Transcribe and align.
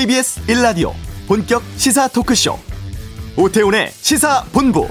KBS 0.00 0.40
1라디오 0.46 0.94
본격 1.28 1.62
시사 1.76 2.08
토크쇼 2.08 2.58
오태훈의 3.36 3.90
시사본부 3.90 4.88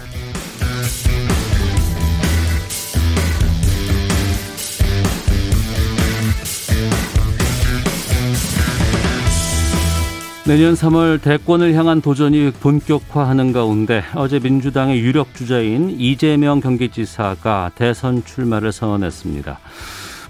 내년 10.45 10.75
3월 10.75 11.19
대권을 11.19 11.73
향한 11.73 12.01
도전이 12.01 12.51
본격화하는 12.59 13.51
가운데 13.51 14.03
어제 14.13 14.37
민주당의 14.37 14.99
유력 14.99 15.33
주자인 15.33 15.89
이재명 15.89 16.59
경기지사가 16.59 17.71
대선 17.73 18.23
출마를 18.23 18.71
선언했습니다. 18.71 19.59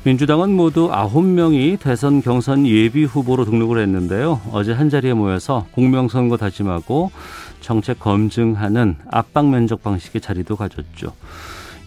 민주당은 0.03 0.55
모두 0.55 0.89
9명이 0.89 1.77
대선 1.77 2.21
경선 2.21 2.65
예비 2.65 3.03
후보로 3.03 3.43
등록을 3.43 3.79
했는데요. 3.79 4.39
어제 4.53 4.71
한자리에 4.71 5.13
모여서 5.13 5.65
공명선거 5.73 6.37
다짐하고 6.37 7.11
정책 7.59 7.99
검증하는 7.99 8.95
압박 9.11 9.49
면접 9.49 9.83
방식의 9.83 10.21
자리도 10.21 10.55
가졌죠. 10.55 11.13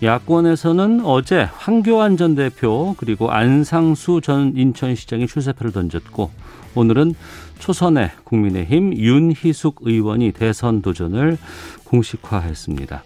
야권에서는 0.03 1.06
어제 1.06 1.48
황교안 1.56 2.19
전 2.19 2.34
대표 2.34 2.95
그리고 2.98 3.30
안상수 3.30 4.20
전 4.23 4.53
인천시장이 4.56 5.27
출사표를 5.27 5.73
던졌고 5.73 6.31
오늘은 6.75 7.15
초선의 7.61 8.11
국민의힘 8.25 8.95
윤희숙 8.95 9.81
의원이 9.83 10.33
대선 10.33 10.83
도전을 10.83 11.39
공식화했습니다. 11.84 13.05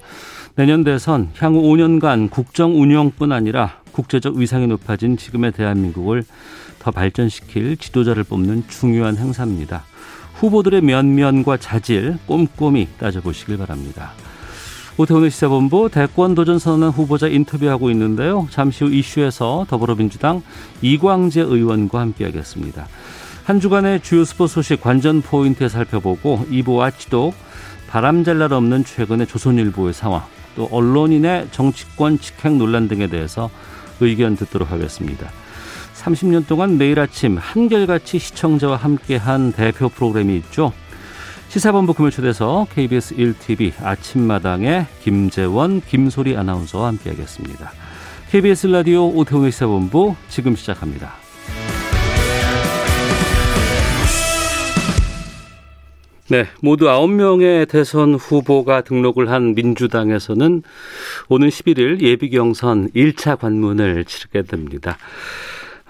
내년 0.56 0.84
대선 0.84 1.28
향후 1.38 1.62
5년간 1.62 2.30
국정 2.30 2.80
운영뿐 2.80 3.30
아니라 3.30 3.80
국제적 3.96 4.36
위상이 4.36 4.66
높아진 4.66 5.16
지금의 5.16 5.52
대한민국을 5.52 6.22
더 6.78 6.90
발전시킬 6.90 7.78
지도자를 7.78 8.24
뽑는 8.24 8.64
중요한 8.68 9.16
행사입니다. 9.16 9.84
후보들의 10.34 10.82
면면과 10.82 11.56
자질 11.56 12.18
꼼꼼히 12.26 12.88
따져보시길 12.98 13.56
바랍니다. 13.56 14.12
오태훈의 14.98 15.30
시사본부 15.30 15.88
대권 15.90 16.34
도전 16.34 16.58
선언한 16.58 16.90
후보자 16.90 17.26
인터뷰하고 17.26 17.90
있는데요. 17.90 18.46
잠시 18.50 18.84
후 18.84 18.90
이슈에서 18.90 19.66
더불어민주당 19.68 20.42
이광재 20.82 21.40
의원과 21.40 21.98
함께하겠습니다. 21.98 22.86
한 23.44 23.60
주간의 23.60 24.02
주요 24.02 24.24
스포츠 24.24 24.54
소식 24.54 24.80
관전 24.82 25.22
포인트 25.22 25.68
살펴보고 25.68 26.46
2부 26.50 26.76
와치도 26.76 27.32
바람잘 27.88 28.38
날 28.38 28.52
없는 28.52 28.84
최근의 28.84 29.26
조선일보의 29.26 29.94
상황 29.94 30.22
또 30.54 30.68
언론인의 30.70 31.48
정치권 31.52 32.18
직행 32.18 32.58
논란 32.58 32.88
등에 32.88 33.06
대해서 33.06 33.50
의견 34.00 34.36
듣도록 34.36 34.70
하겠습니다. 34.70 35.30
30년 35.94 36.46
동안 36.46 36.78
매일 36.78 37.00
아침 37.00 37.36
한결같이 37.38 38.18
시청자와 38.18 38.76
함께한 38.76 39.52
대표 39.52 39.88
프로그램이 39.88 40.36
있죠. 40.36 40.72
시사본부 41.48 41.94
금요 41.94 42.10
초대서 42.10 42.66
KBS 42.74 43.16
1TV 43.16 43.72
아침마당의 43.82 44.86
김재원, 45.02 45.80
김소리 45.80 46.36
아나운서와 46.36 46.88
함께하겠습니다. 46.88 47.72
KBS 48.30 48.66
라디오 48.66 49.08
오태훈의 49.08 49.52
시사본부 49.52 50.16
지금 50.28 50.56
시작합니다. 50.56 51.25
네, 56.28 56.46
모두 56.60 56.86
9명의 56.86 57.68
대선 57.68 58.14
후보가 58.14 58.80
등록을 58.80 59.30
한 59.30 59.54
민주당에서는 59.54 60.62
오는 61.28 61.48
11일 61.48 62.00
예비 62.00 62.30
경선 62.30 62.90
1차 62.90 63.38
관문을 63.38 64.04
치르게 64.04 64.42
됩니다. 64.42 64.98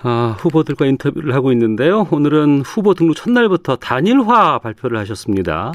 아, 0.03 0.37
후보들과 0.39 0.85
인터뷰를 0.85 1.35
하고 1.35 1.53
있는데요. 1.53 2.07
오늘은 2.11 2.61
후보 2.67 2.93
등록 2.93 3.15
첫날부터 3.15 3.77
단일화 3.77 4.59
발표를 4.59 4.99
하셨습니다. 4.99 5.73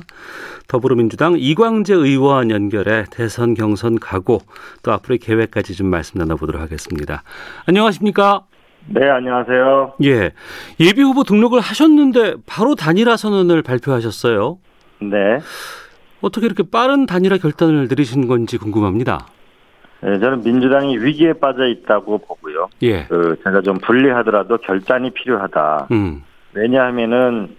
더불어민주당 0.68 1.38
이광재 1.40 1.96
의원 1.96 2.52
연결해 2.52 3.06
대선 3.09 3.56
경선 3.56 3.97
가고 4.00 4.41
또 4.84 4.91
앞으로의 4.91 5.18
계획까지 5.18 5.74
좀 5.74 5.88
말씀 5.88 6.19
나눠보도록 6.19 6.62
하겠습니다. 6.62 7.24
안녕하십니까? 7.66 8.44
네, 8.88 9.09
안녕하세요. 9.09 9.94
예. 10.03 10.31
예비 10.80 11.02
후보 11.02 11.24
등록을 11.24 11.59
하셨는데 11.59 12.36
바로 12.46 12.75
단일화 12.75 13.18
선언을 13.18 13.62
발표하셨어요. 13.62 14.58
네. 15.02 15.40
어떻게 16.22 16.46
이렇게 16.46 16.64
빠른 16.69 17.06
단일화 17.06 17.38
결단을 17.38 17.88
내리신 17.88 18.28
건지 18.28 18.58
궁금합니다. 18.58 19.28
네, 20.02 20.19
저는 20.19 20.44
민주당이 20.44 20.97
위기에 20.97 21.34
빠져 21.34 21.68
있다고 21.68 22.19
보고요. 22.19 22.69
예. 22.84 23.06
그 23.06 23.38
제가 23.44 23.62
좀 23.62 23.78
불리하더라도 23.78 24.58
결단이 24.58 25.12
필요하다. 25.12 25.88
음. 25.92 26.24
왜냐하면은 26.53 27.56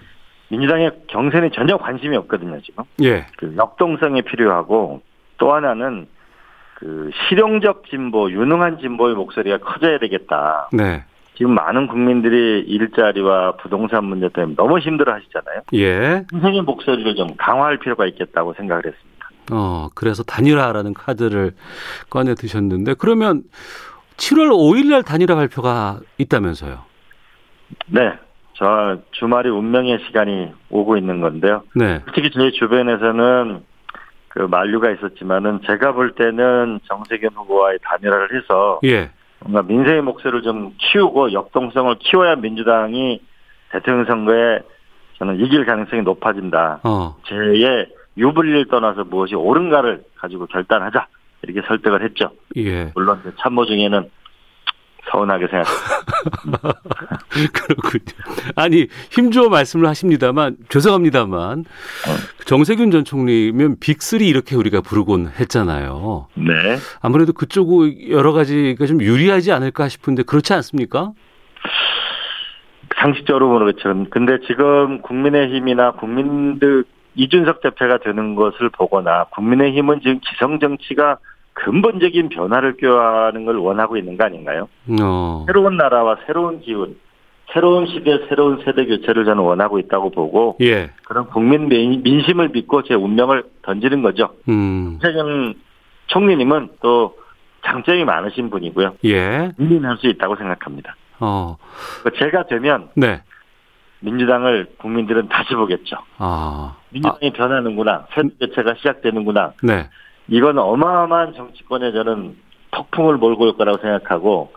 민주당의 0.49 0.91
경선에 1.07 1.51
전혀 1.55 1.77
관심이 1.79 2.17
없거든요, 2.17 2.61
지금. 2.63 2.85
예. 3.03 3.27
그 3.39 3.55
역동성이 3.57 4.23
필요하고 4.23 5.01
또 5.39 5.55
하나는 5.55 6.07
그 6.75 7.11
실용적 7.29 7.85
진보, 7.89 8.31
유능한 8.31 8.79
진보의 8.79 9.15
목소리가 9.15 9.59
커져야 9.59 9.99
되겠다. 9.99 10.69
네. 10.73 11.05
지금 11.43 11.57
많은 11.57 11.89
국민들이 11.89 12.61
일자리와 12.69 13.57
부동산 13.57 14.05
문제 14.05 14.29
때문에 14.29 14.55
너무 14.55 14.79
힘들어 14.79 15.13
하시잖아요. 15.15 15.63
예. 15.75 16.25
선생님 16.31 16.65
목소리를 16.65 17.17
좀 17.17 17.35
강화할 17.37 17.79
필요가 17.79 18.07
있겠다고 18.07 18.55
생각을 18.55 18.85
했습니다. 18.87 19.29
어, 19.51 19.89
그래서 19.97 20.23
단일화라는 20.23 20.95
카드를 20.95 21.51
꺼내 22.11 22.37
드셨는데 22.37 22.95
그러면 22.97 23.43
7월 24.19 24.51
5일 24.51 24.91
날 24.91 25.03
단일화 25.03 25.35
발표가 25.35 25.99
있다면서요. 26.17 26.79
네. 27.89 28.13
저 28.53 28.99
주말이 29.11 29.49
운명의 29.49 29.99
시간이 30.07 30.53
오고 30.71 30.97
있는 30.97 31.21
건데요. 31.21 31.65
네. 31.75 32.03
특히 32.15 32.31
저희 32.31 32.53
주변에서는 32.53 33.65
그 34.29 34.39
만류가 34.39 34.93
있었지만은 34.93 35.63
제가 35.67 35.91
볼 35.91 36.15
때는 36.15 36.79
정세균 36.87 37.31
후보와의 37.35 37.81
단일화를 37.83 38.41
해서 38.41 38.79
예. 38.85 39.11
뭔가 39.43 39.63
민생의 39.63 40.03
목소리를 40.03 40.43
좀 40.43 40.75
키우고 40.79 41.33
역동성을 41.33 41.95
키워야 42.01 42.37
민주당이 42.37 43.21
대통령 43.71 44.05
선거에 44.07 44.61
저는 45.19 45.41
이길 45.41 45.65
가능성이 45.65 46.03
높아진다. 46.03 46.81
어. 46.85 47.17
제의 47.27 47.87
유불리를 48.17 48.67
떠나서 48.67 49.05
무엇이 49.05 49.35
옳은가를 49.35 50.03
가지고 50.17 50.47
결단하자 50.47 51.07
이렇게 51.43 51.67
설득을 51.67 52.03
했죠. 52.05 52.31
예. 52.57 52.91
물론 52.95 53.21
그 53.23 53.35
참모 53.39 53.65
중에는 53.65 54.11
서운하게 55.11 55.47
생각합니다. 55.49 56.81
그렇군요. 57.53 58.05
아니, 58.57 58.87
힘주어 59.11 59.49
말씀을 59.49 59.89
하십니다만, 59.89 60.57
죄송합니다만, 60.69 61.65
정세균 62.47 62.91
전 62.91 63.05
총리면 63.05 63.77
빅3 63.77 64.23
이렇게 64.23 64.55
우리가 64.57 64.81
부르곤 64.81 65.29
했잖아요. 65.29 66.29
네. 66.35 66.53
아무래도 67.01 67.33
그쪽 67.33 67.69
여러 68.11 68.33
가지가 68.33 68.87
좀 68.87 69.03
유리하지 69.03 69.53
않을까 69.53 69.89
싶은데, 69.89 70.23
그렇지 70.23 70.53
않습니까? 70.55 71.13
상식적으로 72.97 73.49
모르겠죠. 73.49 74.07
근데 74.11 74.39
지금 74.47 75.03
국민의힘이나 75.03 75.93
국민들 75.93 76.85
이준석 77.15 77.61
대표가 77.61 77.99
되는 77.99 78.35
것을 78.37 78.71
보거나 78.71 79.25
국민의힘은 79.35 80.01
지금 80.01 80.21
기성 80.21 80.61
정치가 80.61 81.19
근본적인 81.55 82.29
변화를 82.31 82.77
꾀하는 82.77 83.45
걸 83.45 83.57
원하고 83.57 83.97
있는 83.97 84.17
거 84.17 84.25
아닌가요? 84.25 84.69
어. 85.03 85.45
새로운 85.47 85.77
나라와 85.77 86.17
새로운 86.27 86.61
기운, 86.61 86.97
새로운 87.53 87.87
시대, 87.87 88.27
새로운 88.29 88.63
세대 88.65 88.87
교체를 88.87 89.25
저는 89.25 89.43
원하고 89.43 89.79
있다고 89.79 90.11
보고 90.11 90.57
예. 90.63 90.91
그런 91.05 91.27
국민 91.27 91.69
민- 91.69 92.03
민심을 92.03 92.49
믿고 92.51 92.83
제 92.85 92.95
운명을 92.95 93.45
던지는 93.63 94.03
거죠. 94.03 94.31
음. 94.49 94.99
최근 95.03 95.55
총리님은 96.07 96.71
또 96.81 97.17
장점이 97.65 98.05
많으신 98.05 98.51
분이고요. 98.51 98.97
예. 99.05 99.53
민민할 99.57 99.99
수 99.99 100.07
있다고 100.09 100.37
생각합니다. 100.37 100.97
어. 101.21 101.57
제가 102.19 102.47
되면 102.47 102.89
네. 102.97 103.23
민주당을 104.01 104.67
국민들은 104.79 105.29
다시 105.29 105.55
보겠죠. 105.55 105.97
아. 106.19 106.75
민주당이 106.91 107.33
변하는구나, 107.35 108.07
세대 108.15 108.31
교체가 108.47 108.75
시작되는구나. 108.79 109.53
네. 109.63 109.89
이건 110.29 110.59
어마어마한 110.59 111.35
정치권에 111.35 111.93
저는 111.93 112.37
폭풍을 112.71 113.17
몰고 113.17 113.45
올 113.45 113.57
거라고 113.57 113.79
생각하고 113.79 114.53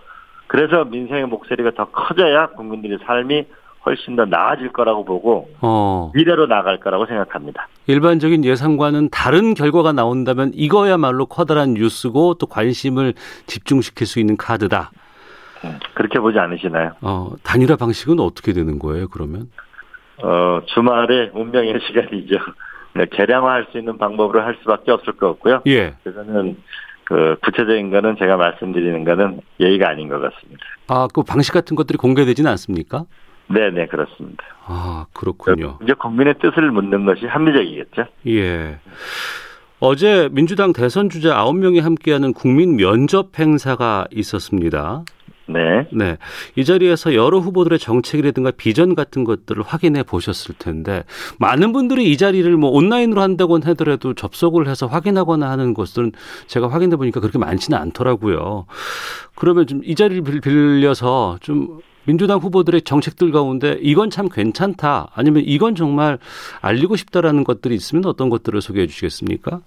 그래서 0.48 0.86
민생의 0.86 1.26
목소리가 1.26 1.72
더 1.72 1.86
커져야 1.86 2.48
국민들의 2.48 3.00
삶이 3.06 3.46
훨씬 3.86 4.16
더 4.16 4.26
나아질 4.26 4.74
거라고 4.74 5.06
보고 5.06 5.50
어. 5.62 6.12
미래로 6.16 6.48
나갈 6.48 6.80
거라고 6.80 7.06
생각합니다. 7.06 7.68
일반적인 7.88 8.44
예상과는 8.44 9.10
다른 9.10 9.54
결과가 9.54 9.92
나온다면 9.92 10.52
이거야말로 10.56 11.28
커다란 11.28 11.76
뉴스고 11.76 12.36
또 12.36 12.48
관심을 12.48 13.14
집중시킬 13.46 14.08
수 14.08 14.20
있는 14.20 14.38
카드다. 14.38 14.92
그렇게 15.94 16.20
보지 16.20 16.38
않으시나요? 16.38 16.94
어, 17.02 17.32
단일화 17.44 17.76
방식은 17.76 18.20
어떻게 18.20 18.54
되는 18.54 18.78
거예요, 18.78 19.08
그러면? 19.08 19.50
어, 20.22 20.62
주말에 20.68 21.32
운명의 21.34 21.80
시간이죠. 21.88 22.38
네, 22.96 23.06
개량화할 23.12 23.68
수 23.72 23.78
있는 23.78 23.98
방법으로 23.98 24.42
할 24.42 24.56
수밖에 24.62 24.92
없을 24.92 25.14
것 25.14 25.28
같고요. 25.34 25.62
예. 25.68 25.96
그거는 26.04 26.58
그 27.04 27.36
구체적인 27.44 27.92
거는 27.92 28.16
제가 28.18 28.38
말씀드리는 28.38 29.04
거는 29.04 29.42
예의가 29.60 29.90
아닌 29.90 30.08
것 30.08 30.20
같습니다. 30.20 30.64
아, 30.88 31.08
그 31.14 31.22
방식 31.22 31.52
같은 31.54 31.76
것들이 31.76 31.98
공개되지는 31.98 32.50
않습니까? 32.52 33.06
네 33.48 33.70
네 33.70 33.86
그렇습니다. 33.86 34.44
아 34.66 35.06
그렇군요. 35.14 35.78
이제 35.84 35.94
국민의 35.94 36.34
뜻을 36.42 36.72
묻는 36.72 37.06
것이 37.06 37.28
합리적이겠죠. 37.28 38.06
예. 38.28 38.80
어제 39.80 40.30
민주당 40.32 40.74
대선 40.74 41.10
주자 41.10 41.36
9명이 41.44 41.82
함께하는 41.82 42.34
국민 42.34 42.76
면접 42.76 43.38
행사가 43.38 44.06
있었습니다. 44.10 45.04
네. 45.48 45.88
네. 45.92 46.18
이 46.56 46.66
자리에서 46.66 47.14
여러 47.14 47.40
후보들의 47.40 47.80
정책이라든가 47.80 48.52
비전 48.52 48.96
같은 48.96 49.24
것들을 49.24 49.64
확인해 49.64 50.04
보셨을 50.04 50.56
텐데 50.58 51.04
많은 51.40 51.72
분들이 51.72 52.12
이 52.12 52.18
자리를 52.18 52.56
뭐 52.58 52.70
온라인으로 52.72 53.22
한다고 53.22 53.58
하더라도 53.64 54.14
접속을 54.14 54.68
해서 54.68 54.88
확인하거나 54.88 55.50
하는 55.50 55.74
것들은 55.74 56.12
제가 56.48 56.70
확인해 56.70 56.96
보니까 56.98 57.20
그렇게 57.20 57.38
많지는 57.38 57.78
않더라고요. 57.78 58.66
그러면 59.36 59.66
좀 59.68 59.86
이 59.86 59.94
자리를 59.94 60.42
빌려서 60.42 61.38
좀 61.42 61.80
민주당 62.06 62.40
후보들의 62.40 62.82
정책들 62.82 63.32
가운데 63.32 63.78
이건 63.82 64.10
참 64.10 64.30
괜찮다 64.30 65.12
아니면 65.16 65.44
이건 65.46 65.76
정말 65.76 66.18
알리고 66.62 66.96
싶다라는 66.96 67.44
것들이 67.44 67.76
있으면 67.76 68.06
어떤 68.06 68.30
것들을 68.30 68.62
소개해 68.62 68.88
주시겠습니까? 68.88 69.62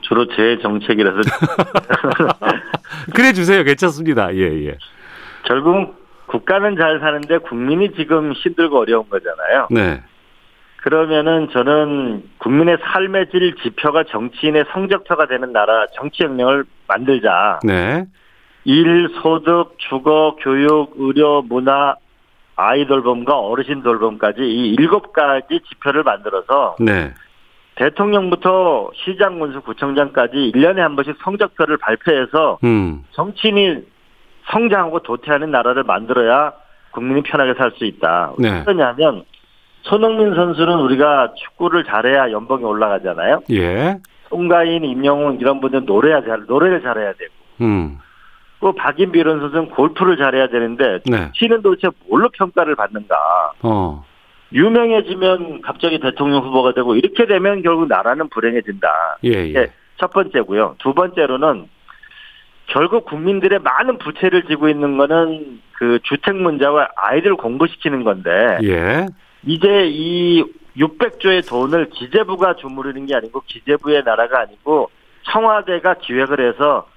주로 0.00 0.26
제 0.28 0.58
정책이라서 0.62 1.18
그래 3.14 3.32
주세요. 3.32 3.62
괜찮습니다. 3.64 4.34
예, 4.34 4.66
예. 4.66 4.78
결국은 5.44 5.92
국가는 6.26 6.76
잘 6.76 7.00
사는데 7.00 7.38
국민이 7.38 7.92
지금 7.94 8.32
힘들고 8.32 8.78
어려운 8.78 9.08
거잖아요. 9.08 9.68
네. 9.70 10.02
그러면은 10.78 11.48
저는 11.50 12.22
국민의 12.38 12.78
삶의 12.80 13.30
질 13.30 13.54
지표가 13.56 14.04
정치인의 14.04 14.66
성적표가 14.72 15.26
되는 15.26 15.52
나라 15.52 15.86
정치혁명을 15.94 16.64
만들자. 16.86 17.60
네. 17.64 18.06
일, 18.64 19.08
소득, 19.22 19.76
주거, 19.78 20.36
교육, 20.40 20.92
의료, 20.96 21.42
문화, 21.42 21.96
아이 22.56 22.86
돌봄과 22.86 23.38
어르신 23.38 23.82
돌봄까지 23.82 24.42
이 24.42 24.74
일곱 24.78 25.12
가지 25.12 25.60
지표를 25.68 26.02
만들어서 26.02 26.76
네. 26.80 27.12
대통령부터 27.78 28.90
시장 28.94 29.38
군수 29.38 29.60
구청장까지 29.60 30.52
1년에 30.54 30.78
한 30.78 30.96
번씩 30.96 31.14
성적표를 31.22 31.76
발표해서 31.78 32.58
음. 32.64 33.04
정치인이 33.12 33.84
성장하고 34.50 35.00
도태하는 35.00 35.50
나라를 35.50 35.84
만들어야 35.84 36.52
국민이 36.90 37.22
편하게 37.22 37.54
살 37.54 37.70
수 37.72 37.84
있다. 37.84 38.32
네. 38.38 38.64
왜냐하면 38.66 39.24
손흥민 39.82 40.34
선수는 40.34 40.80
우리가 40.80 41.34
축구를 41.36 41.84
잘해야 41.84 42.32
연봉이 42.32 42.64
올라가잖아요. 42.64 43.42
예. 43.52 43.98
송가인, 44.28 44.84
임영웅 44.84 45.38
이런 45.40 45.60
분들은 45.60 45.86
노래야 45.86 46.22
잘 46.22 46.44
노래를 46.46 46.82
잘해야 46.82 47.12
되고 47.12 47.32
음. 47.60 47.98
또 48.60 48.72
박인비 48.72 49.18
이런 49.20 49.38
선수는 49.38 49.70
골프를 49.70 50.16
잘해야 50.16 50.48
되는데 50.48 50.98
네. 51.06 51.30
치는 51.34 51.62
도대체 51.62 51.88
뭘로 52.08 52.28
평가를 52.30 52.74
받는가? 52.74 53.16
어. 53.62 54.04
유명해지면 54.52 55.62
갑자기 55.62 55.98
대통령 55.98 56.42
후보가 56.42 56.72
되고 56.72 56.94
이렇게 56.94 57.26
되면 57.26 57.62
결국 57.62 57.88
나라는 57.88 58.28
불행해진다. 58.28 59.18
예, 59.24 59.30
예. 59.30 59.52
네, 59.52 59.66
첫 59.98 60.10
번째고요. 60.12 60.76
두 60.78 60.94
번째로는 60.94 61.68
결국 62.66 63.06
국민들의 63.06 63.60
많은 63.60 63.98
부채를 63.98 64.44
지고 64.44 64.68
있는 64.68 64.96
거는 64.96 65.60
그 65.72 65.98
주택 66.02 66.36
문제와 66.36 66.88
아이들 66.96 67.34
공부시키는 67.36 68.04
건데 68.04 68.58
예. 68.62 69.06
이제 69.44 69.86
이 69.88 70.44
600조의 70.76 71.48
돈을 71.48 71.90
기재부가 71.90 72.56
주무르는 72.56 73.06
게 73.06 73.14
아니고 73.14 73.42
기재부의 73.46 74.02
나라가 74.04 74.40
아니고 74.40 74.90
청와대가 75.24 75.94
기획을 75.94 76.52
해서 76.52 76.88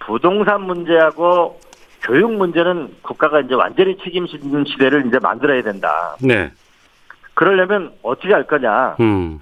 부동산 0.00 0.62
문제하고 0.62 1.60
교육 2.02 2.32
문제는 2.32 2.96
국가가 3.02 3.40
이제 3.40 3.54
완전히 3.54 3.96
책임지는 3.98 4.64
시대를 4.64 5.06
이제 5.06 5.18
만들어야 5.20 5.62
된다. 5.62 6.16
네. 6.20 6.50
그러려면 7.40 7.92
어떻게 8.02 8.34
할 8.34 8.46
거냐? 8.46 8.96
음. 9.00 9.40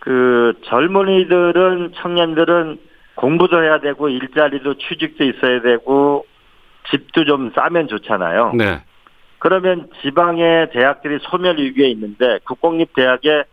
그 0.00 0.54
젊은이들은 0.64 1.92
청년들은 1.94 2.80
공부도 3.14 3.62
해야 3.62 3.78
되고 3.78 4.08
일자리도 4.08 4.74
취직도 4.78 5.22
있어야 5.22 5.60
되고 5.60 6.26
집도 6.90 7.24
좀 7.24 7.52
싸면 7.54 7.86
좋잖아요. 7.86 8.54
네. 8.56 8.82
그러면 9.38 9.88
지방의 10.02 10.70
대학들이 10.72 11.18
소멸 11.20 11.58
위기에 11.58 11.86
있는데 11.90 12.40
국공립 12.44 12.92
대학에 12.96 13.44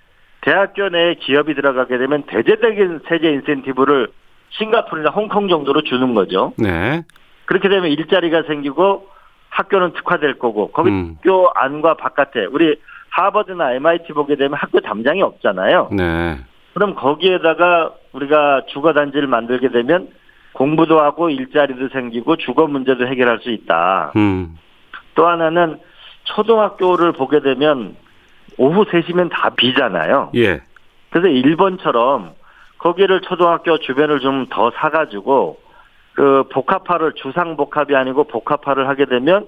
대학교 0.41 0.89
내에 0.89 1.13
기업이 1.19 1.53
들어가게 1.53 1.99
되면 1.99 2.23
대대적인 2.23 3.01
세제 3.07 3.29
인센티브를 3.29 4.07
싱가포르나 4.49 5.11
홍콩 5.11 5.47
정도로 5.47 5.83
주는 5.83 6.15
거죠. 6.15 6.53
네. 6.57 7.03
그렇게 7.45 7.69
되면 7.69 7.91
일자리가 7.91 8.43
생기고 8.47 9.09
학교는 9.49 9.93
특화될 9.93 10.39
거고 10.39 10.71
거기 10.71 10.89
음. 10.89 11.17
학교 11.17 11.51
안과 11.53 11.93
바깥에 11.93 12.45
우리 12.45 12.79
하버드나 13.15 13.73
MIT 13.73 14.11
보게 14.13 14.35
되면 14.35 14.57
학교 14.57 14.81
담장이 14.81 15.21
없잖아요. 15.21 15.89
네. 15.93 16.37
그럼 16.73 16.95
거기에다가 16.95 17.91
우리가 18.11 18.63
주거 18.67 18.91
단지를 18.93 19.27
만들게 19.27 19.69
되면 19.69 20.09
공부도 20.53 20.99
하고 20.99 21.29
일자리도 21.29 21.89
생기고 21.89 22.35
주거 22.37 22.67
문제도 22.67 23.07
해결할 23.07 23.39
수 23.39 23.51
있다. 23.51 24.11
음. 24.17 24.57
또 25.15 25.27
하나는 25.27 25.79
초등학교를 26.25 27.13
보게 27.13 27.39
되면 27.39 27.95
오후 28.57 28.83
3시면 28.85 29.29
다 29.31 29.51
비잖아요. 29.55 30.31
예. 30.35 30.61
그래서 31.09 31.29
일본처럼 31.29 32.33
거기를 32.77 33.21
초등학교 33.21 33.77
주변을 33.77 34.19
좀 34.19 34.47
더 34.49 34.71
사가지고 34.71 35.59
그 36.13 36.43
복합화를 36.51 37.13
주상복합이 37.15 37.95
아니고 37.95 38.25
복합화를 38.25 38.87
하게 38.89 39.05
되면 39.05 39.47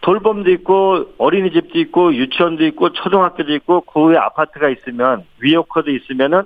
돌봄도 0.00 0.50
있고 0.52 1.06
어린이집도 1.18 1.78
있고 1.78 2.14
유치원도 2.14 2.64
있고 2.66 2.92
초등학교도 2.92 3.52
있고 3.54 3.82
그 3.82 4.06
후에 4.06 4.16
아파트가 4.16 4.68
있으면 4.70 5.24
위오커도 5.40 5.90
있으면은 5.90 6.42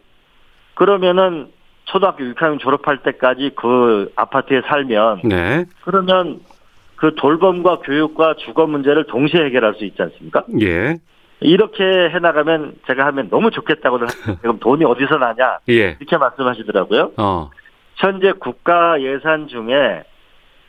그러면은 0.75 1.49
초등학교 1.85 2.25
6학년 2.25 2.59
졸업할 2.59 3.03
때까지 3.03 3.53
그 3.55 4.11
아파트에 4.17 4.63
살면 4.63 5.21
네. 5.25 5.65
그러면 5.83 6.41
그 6.97 7.15
돌봄과 7.15 7.81
교육과 7.81 8.35
주거 8.39 8.67
문제를 8.67 9.07
동시에 9.07 9.45
해결할 9.45 9.75
수 9.75 9.85
있지 9.85 10.01
않습니까? 10.03 10.45
예. 10.61 10.97
이렇게 11.41 11.85
해나가면 11.85 12.77
제가 12.87 13.05
하면 13.07 13.29
너무 13.29 13.51
좋겠다고는 13.51 14.07
그럼 14.41 14.59
돈이 14.59 14.85
어디서 14.85 15.19
나냐 15.19 15.59
예. 15.69 15.97
이렇게 16.01 16.17
말씀하시더라고요. 16.17 17.13
어. 17.19 17.51
현재 17.97 18.33
국가 18.33 19.01
예산 19.01 19.47
중에 19.47 20.05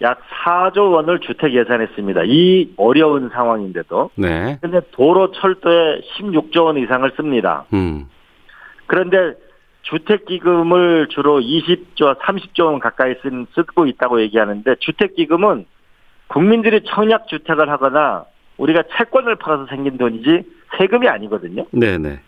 약 0.02 0.20
4조 0.44 0.94
원을 0.94 1.20
주택 1.20 1.54
예산했습니다. 1.54 2.24
이 2.26 2.74
어려운 2.78 3.30
상황인데도. 3.30 4.12
네. 4.16 4.58
근데 4.62 4.82
도로 4.92 5.32
철도에 5.32 6.02
16조 6.18 6.66
원 6.66 6.78
이상을 6.78 7.10
씁니다. 7.16 7.66
음. 7.74 8.08
그런데 8.88 9.36
주택 9.84 10.26
기금을 10.26 11.08
주로 11.10 11.40
20조, 11.40 12.20
30조 12.20 12.66
원 12.66 12.80
가까이 12.80 13.16
쓴, 13.22 13.46
쓰고 13.54 13.86
있다고 13.88 14.22
얘기하는데 14.22 14.76
주택 14.80 15.16
기금은 15.16 15.66
국민들이 16.28 16.82
청약 16.86 17.28
주택을 17.28 17.70
하거나 17.70 18.26
우리가 18.58 18.84
채권을 18.98 19.36
팔아서 19.36 19.68
생긴 19.68 19.98
돈이지 19.98 20.44
세금이 20.78 21.08
아니거든요. 21.08 21.66
네네. 21.72 22.20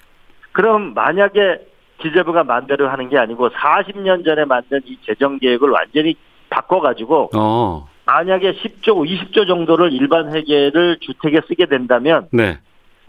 그럼 0.51 0.93
만약에 0.93 1.59
기재부가 1.99 2.43
마음대로 2.43 2.89
하는 2.89 3.09
게 3.09 3.17
아니고 3.17 3.49
40년 3.49 4.23
전에 4.23 4.45
만든 4.45 4.81
이 4.85 4.97
재정 5.03 5.39
계획을 5.39 5.69
완전히 5.69 6.15
바꿔가지고 6.49 7.31
어. 7.35 7.87
만약에 8.05 8.53
10조, 8.53 9.05
20조 9.05 9.47
정도를 9.47 9.91
일반 9.93 10.33
회계를 10.33 10.97
주택에 11.01 11.41
쓰게 11.47 11.65
된다면 11.65 12.27
네. 12.31 12.57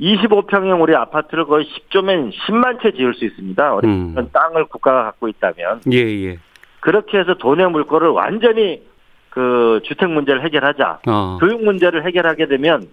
25평형 0.01 0.81
우리 0.83 0.95
아파트를 0.95 1.45
거의 1.45 1.67
10조면 1.67 2.33
10만 2.33 2.83
채 2.83 2.93
지을 2.93 3.15
수 3.15 3.25
있습니다. 3.25 3.79
음. 3.85 4.13
어떤 4.13 4.31
땅을 4.33 4.67
국가가 4.67 5.05
갖고 5.05 5.29
있다면 5.29 5.83
예, 5.93 5.99
예. 5.99 6.39
그렇게 6.81 7.19
해서 7.19 7.35
돈의 7.35 7.71
물꼬를 7.71 8.09
완전히 8.11 8.83
그 9.31 9.81
주택 9.85 10.09
문제를 10.11 10.45
해결하자. 10.45 11.01
어. 11.07 11.39
교육 11.41 11.65
문제를 11.65 12.05
해결하게 12.07 12.47
되면 12.47 12.89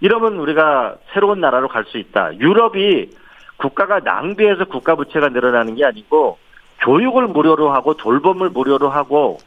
이러면 0.00 0.36
우리가 0.36 0.96
새로운 1.12 1.40
나라로 1.40 1.68
갈 1.68 1.84
수 1.86 1.98
있다. 1.98 2.36
유럽이 2.38 3.08
국가가 3.56 4.00
낭비해서 4.00 4.66
국가 4.66 4.94
부채가 4.94 5.28
늘어나는 5.30 5.76
게 5.76 5.84
아니고 5.84 6.38
교육을 6.80 7.28
무료로 7.28 7.72
하고 7.72 7.94
돌봄을 7.94 8.50
무료로 8.50 8.90
하고 8.90 9.38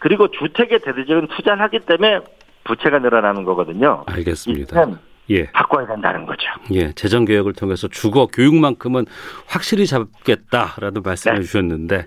그리고 0.00 0.28
주택에 0.28 0.78
대대적인 0.78 1.28
투자를 1.28 1.62
하기 1.62 1.80
때문에 1.80 2.20
부채가 2.64 2.98
늘어나는 2.98 3.44
거거든요. 3.44 4.04
알겠습니다. 4.06 4.98
예. 5.30 5.44
바꿔야 5.52 5.86
된다는 5.86 6.26
거죠. 6.26 6.42
예, 6.72 6.92
재정 6.92 7.24
개혁을 7.24 7.52
통해서 7.52 7.86
주거 7.86 8.26
교육만큼은 8.26 9.04
확실히 9.46 9.86
잡겠다라는 9.86 11.02
말씀을 11.04 11.36
네. 11.36 11.42
주셨는데 11.42 12.06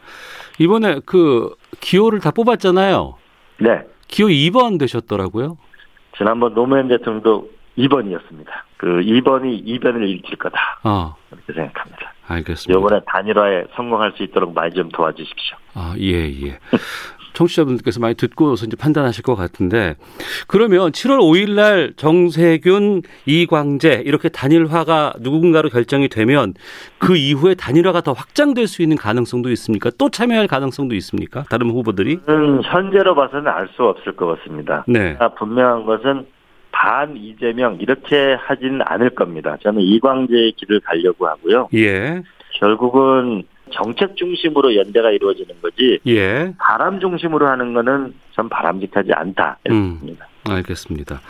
이번에 0.60 1.00
그 1.06 1.56
기호를 1.80 2.20
다 2.20 2.32
뽑았잖아요. 2.32 3.16
네. 3.60 3.82
기호 4.08 4.28
2번 4.28 4.78
되셨더라고요. 4.78 5.58
지난번 6.18 6.54
노무현 6.54 6.90
대통령도 6.90 7.50
2번이었습니다. 7.78 8.48
그 8.78 8.88
2번이 8.88 9.66
2변을 9.66 10.08
일으킬 10.10 10.36
거다. 10.38 10.80
아, 10.84 11.16
그렇게 11.30 11.54
생각합니다. 11.54 12.14
알겠습니다. 12.28 12.78
이번에 12.80 13.02
단일화에 13.08 13.66
성공할 13.76 14.14
수 14.18 14.24
있도록 14.24 14.54
많이 14.54 14.74
좀 14.74 14.90
도와주십시오. 14.90 15.58
아, 15.76 15.96
예, 15.98 16.30
예. 16.48 16.60
청취자분들께서 17.34 18.00
많이 18.00 18.16
듣고서 18.16 18.66
이제 18.66 18.78
판단하실 18.78 19.24
것 19.24 19.36
같은데 19.36 19.96
그러면 20.48 20.92
7월 20.92 21.20
5일 21.20 21.52
날 21.56 21.94
정세균, 21.96 23.02
이광재 23.26 24.04
이렇게 24.06 24.30
단일화가 24.30 25.14
누군가로 25.20 25.70
결정이 25.70 26.10
되면 26.10 26.54
그 27.00 27.16
이후에 27.18 27.56
단일화가 27.56 28.02
더 28.02 28.14
확장될 28.14 28.68
수 28.68 28.82
있는 28.82 28.96
가능성도 28.98 29.50
있습니까? 29.52 29.90
또 29.98 30.10
참여할 30.10 30.48
가능성도 30.48 30.96
있습니까? 30.96 31.44
다른 31.50 31.70
후보들이? 31.70 32.20
음, 32.30 32.62
현재로 32.64 33.16
봐서는 33.16 33.48
알 33.48 33.68
수 33.76 33.84
없을 33.84 34.16
것 34.16 34.28
같습니다. 34.38 34.84
네. 34.88 35.18
분명한 35.40 35.86
것은 35.86 36.28
반 36.72 37.16
이재명 37.16 37.78
이렇게 37.80 38.36
하지는 38.40 38.82
않을 38.84 39.12
겁니다. 39.12 39.58
저는 39.64 39.82
이광재의 39.82 40.52
길을 40.54 40.82
가려고 40.82 41.28
하고요. 41.28 41.70
예. 41.74 42.22
결국은 42.60 43.44
정책 43.74 44.16
중심으로 44.16 44.76
연대가 44.76 45.12
이루어지는 45.12 45.56
거지 45.62 46.00
예. 46.08 46.54
바람 46.60 47.00
중심으로 47.00 47.48
하는 47.48 47.74
거는 47.74 48.14
전 48.36 48.50
바람직하지 48.50 49.12
않다. 49.14 49.58
음. 49.70 50.00
알겠습니다. 50.50 51.22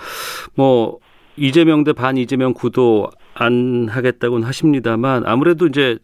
뭐 0.55 0.99
이재명 1.35 1.83
대 1.83 1.93
반 1.93 2.17
이재명 2.17 2.53
구도 2.53 3.09
안 3.35 3.87
하겠다고는 3.89 4.45
하십니다만 4.47 5.23
아무래도 5.25 5.65
이제 5.65 5.97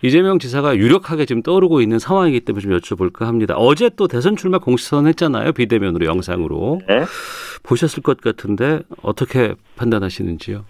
이재명 0.00 0.38
지사가 0.38 0.76
유력하게 0.76 1.26
지금 1.26 1.42
떠오르고 1.42 1.82
있는 1.82 1.98
상황이기 1.98 2.40
때문에 2.40 2.62
좀 2.62 2.72
여쭤볼까 2.78 3.26
합니다. 3.26 3.54
어제 3.58 3.90
또 3.90 4.08
대선 4.08 4.36
출마 4.36 4.58
공식선 4.58 5.06
했잖아요. 5.06 5.52
비대면으로 5.52 6.06
영상으로. 6.06 6.80
네. 6.88 7.04
보셨을 7.62 8.02
것 8.02 8.20
같은데 8.22 8.80
어떻게 9.02 9.54
판단하시는지요? 9.76 10.64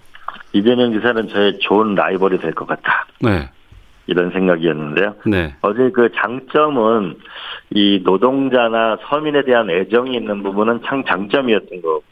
이재명 0.53 0.93
지사는 0.93 1.29
저의 1.29 1.59
좋은 1.61 1.95
라이벌이 1.95 2.39
될 2.39 2.53
것 2.55 2.67
같다. 2.67 3.07
네. 3.21 3.49
이런 4.07 4.31
생각이었는데요. 4.31 5.15
네. 5.27 5.55
어제 5.61 5.91
그 5.91 6.11
장점은 6.15 7.17
이 7.71 8.01
노동자나 8.05 8.99
서민에 9.09 9.45
대한 9.45 9.71
애정이 9.71 10.17
있는 10.17 10.43
부분은 10.43 10.81
참 10.85 11.05
장점이었던 11.05 11.83
것 11.83 12.03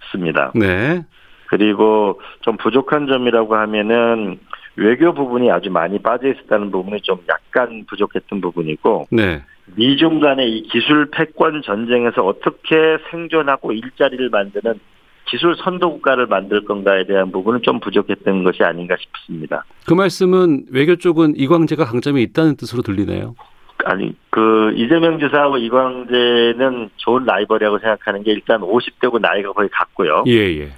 같습니다. 0.00 0.52
네. 0.54 1.04
그리고 1.46 2.20
좀 2.40 2.56
부족한 2.56 3.06
점이라고 3.06 3.56
하면은 3.56 4.38
외교 4.76 5.12
부분이 5.12 5.50
아주 5.50 5.70
많이 5.70 5.98
빠져 5.98 6.28
있었다는 6.28 6.70
부분이 6.70 7.02
좀 7.02 7.18
약간 7.28 7.84
부족했던 7.88 8.40
부분이고 8.40 9.08
네. 9.10 9.42
미중 9.76 10.20
간의 10.20 10.50
이 10.50 10.62
기술 10.68 11.10
패권 11.10 11.62
전쟁에서 11.62 12.24
어떻게 12.24 12.98
생존하고 13.10 13.72
일자리를 13.72 14.30
만드는 14.30 14.74
기술 15.30 15.54
선도 15.56 15.92
국가를 15.92 16.26
만들 16.26 16.64
건가에 16.64 17.04
대한 17.04 17.30
부분은 17.30 17.62
좀 17.62 17.78
부족했던 17.78 18.42
것이 18.42 18.64
아닌가 18.64 18.96
싶습니다. 18.98 19.64
그 19.86 19.94
말씀은 19.94 20.64
외교 20.72 20.96
쪽은 20.96 21.34
이광재가 21.36 21.84
강점이 21.84 22.20
있다는 22.22 22.56
뜻으로 22.56 22.82
들리네요. 22.82 23.36
아니 23.84 24.12
그 24.30 24.72
이재명 24.76 25.18
지사하고 25.20 25.56
이광재는 25.58 26.90
좋은 26.96 27.24
라이벌이라고 27.24 27.78
생각하는 27.78 28.24
게 28.24 28.32
일단 28.32 28.60
50대고 28.60 29.20
나이가 29.20 29.52
거의 29.52 29.68
같고요. 29.70 30.24
예, 30.26 30.32
예. 30.32 30.72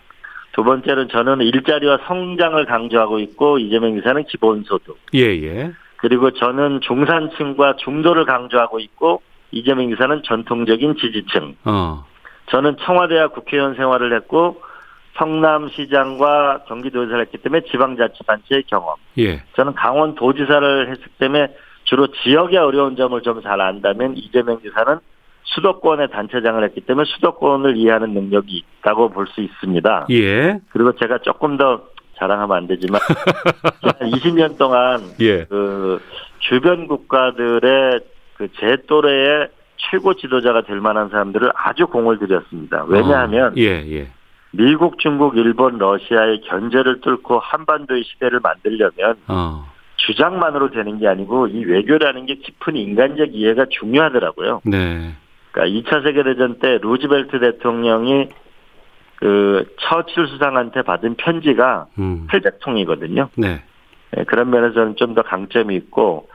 두 0.53 0.63
번째는 0.63 1.09
저는 1.09 1.41
일자리와 1.41 2.01
성장을 2.07 2.63
강조하고 2.67 3.21
있고 3.21 3.59
이재명 3.59 3.97
지사는 3.97 4.23
기본소득. 4.25 4.99
예, 5.15 5.21
예. 5.21 5.73
그리고 5.97 6.31
저는 6.33 6.81
중산층과 6.83 7.77
중도를 7.77 8.27
강조하고 8.27 8.81
있고 8.81 9.23
이재명 9.51 9.89
지사는 9.89 10.23
전통적인 10.25 10.97
지지층. 10.97 11.57
어. 11.65 12.05
저는 12.47 12.77
청와대와 12.79 13.29
국회의원 13.29 13.75
생활을 13.75 14.15
했고 14.17 14.61
성남시장과 15.17 16.65
경기도지사를 16.69 17.21
했기 17.23 17.39
때문에 17.39 17.63
지방자치단체의 17.71 18.65
경험. 18.67 18.97
예. 19.19 19.43
저는 19.57 19.75
강원도지사를 19.75 20.91
했기 20.91 21.05
때문에 21.19 21.55
주로 21.85 22.07
지역의 22.09 22.59
어려운 22.59 22.97
점을 22.97 23.21
좀 23.23 23.43
잘 23.43 23.61
안다면 23.61 24.17
이재명 24.17 24.61
지사는 24.61 24.99
수도권의 25.45 26.11
단체장을 26.11 26.63
했기 26.65 26.81
때문에 26.81 27.05
수도권을 27.15 27.77
이해하는 27.77 28.15
능력이 28.15 28.65
있다고 28.81 29.11
볼 29.11 29.27
수 29.27 29.41
있습니다. 29.41 30.07
예. 30.11 30.61
그리고 30.71 30.93
제가 30.97 31.19
조금 31.19 31.57
더 31.57 31.83
자랑하면 32.19 32.57
안 32.57 32.67
되지만 32.69 33.01
20년 34.01 34.57
동안 34.59 35.01
예. 35.21 35.45
그 35.47 36.01
주변 36.39 36.87
국가들의 36.87 38.01
그 38.37 38.49
제 38.59 38.77
또래의 38.89 39.49
최고 39.91 40.15
지도자가 40.15 40.63
될 40.63 40.81
만한 40.81 41.09
사람들을 41.09 41.53
아주 41.55 41.87
공을 41.87 42.19
들였습니다. 42.19 42.85
왜냐하면 42.87 43.53
어, 43.53 43.55
예, 43.57 43.85
예. 43.91 44.09
미국, 44.53 44.99
중국, 44.99 45.37
일본, 45.37 45.79
러시아의 45.79 46.43
견제를 46.43 47.01
뚫고 47.01 47.39
한반도의 47.39 48.05
시대를 48.05 48.41
만들려면 48.41 49.17
어. 49.29 49.67
주장만으로 49.97 50.71
되는 50.71 50.99
게 50.99 51.09
아니고 51.09 51.49
이 51.49 51.65
외교라는 51.65 52.27
게 52.27 52.35
깊은 52.37 52.77
인간적 52.77 53.35
이해가 53.35 53.67
중요하더라고요. 53.71 54.61
네. 54.65 55.15
그러니까 55.53 55.91
2차 55.91 56.03
세계대전 56.05 56.59
때 56.59 56.79
루즈벨트 56.83 57.41
대통령이 57.41 58.29
그 59.17 59.65
처칠 59.81 60.27
수상한테 60.27 60.83
받은 60.83 61.15
편지가 61.15 61.87
음. 61.99 62.27
800통이거든요. 62.29 63.29
네. 63.37 63.63
예, 64.17 64.25
그런 64.25 64.51
면에서는 64.51 64.97
좀 64.97 65.15
더 65.15 65.23
강점이 65.23 65.75
있고 65.77 66.29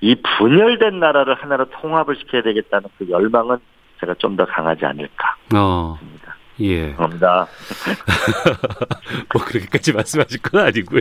이 0.00 0.14
분열된 0.38 1.00
나라를 1.00 1.34
하나로 1.34 1.66
통합을 1.70 2.16
시켜야 2.16 2.42
되겠다는 2.42 2.88
그 2.98 3.08
열망은 3.08 3.58
제가 4.00 4.14
좀 4.18 4.36
더 4.36 4.44
강하지 4.46 4.84
않을까 4.84 5.36
어. 5.54 5.96
합니다. 5.98 6.36
예. 6.60 6.92
감사합니다. 6.92 7.46
뭐 9.32 9.42
그렇게까지 9.44 9.92
말씀하실 9.94 10.42
건 10.42 10.60
아니고요. 10.60 11.00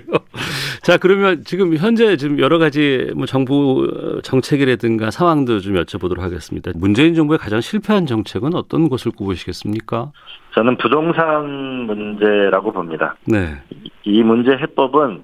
자, 0.82 0.98
그러면 0.98 1.44
지금 1.44 1.76
현재 1.76 2.16
지금 2.18 2.40
여러 2.40 2.58
가지 2.58 3.12
뭐 3.16 3.26
정부 3.26 4.20
정책이라든가 4.24 5.12
상황도 5.12 5.60
좀 5.60 5.76
여쭤보도록 5.76 6.22
하겠습니다. 6.22 6.72
문재인 6.76 7.14
정부의 7.14 7.38
가장 7.38 7.62
실패한 7.62 8.06
정책은 8.06 8.56
어떤 8.56 8.90
것을 8.90 9.12
꼽으시겠습니까? 9.12 10.12
저는 10.56 10.78
부동산 10.78 11.46
문제라고 11.86 12.72
봅니다. 12.72 13.16
네. 13.26 13.56
이 14.04 14.24
문제 14.24 14.52
해법은 14.52 15.24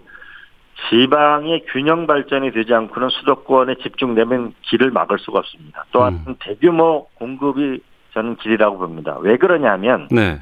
지방의 0.90 1.66
균형 1.72 2.08
발전이 2.08 2.52
되지 2.52 2.74
않고는 2.74 3.10
수도권에 3.10 3.76
집중되면 3.76 4.54
길을 4.62 4.92
막을 4.92 5.20
수가 5.20 5.40
없습니다. 5.40 5.86
또한 5.92 6.24
음. 6.28 6.36
대규모 6.40 7.08
공급이 7.16 7.82
저는 8.14 8.36
길이라고 8.38 8.78
봅니다. 8.78 9.18
왜 9.20 9.38
그러냐면 9.38 10.08
네. 10.12 10.40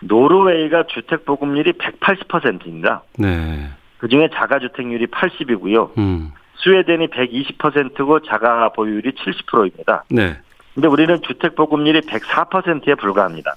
노르웨이가 0.00 0.84
주택 0.88 1.24
보급률이 1.24 1.72
180%입니다. 1.72 3.02
네. 3.18 3.70
그중에 3.98 4.28
자가 4.34 4.58
주택률이 4.58 5.06
80이고요. 5.06 5.96
음. 5.98 6.32
스웨덴이 6.56 7.08
120%고 7.08 8.20
자가 8.20 8.68
보유율이 8.70 9.12
70%입니다. 9.12 10.04
네. 10.10 10.36
근데 10.74 10.88
우리는 10.88 11.20
주택 11.22 11.54
보급률이 11.54 12.00
104%에 12.02 12.94
불과합니다. 12.96 13.54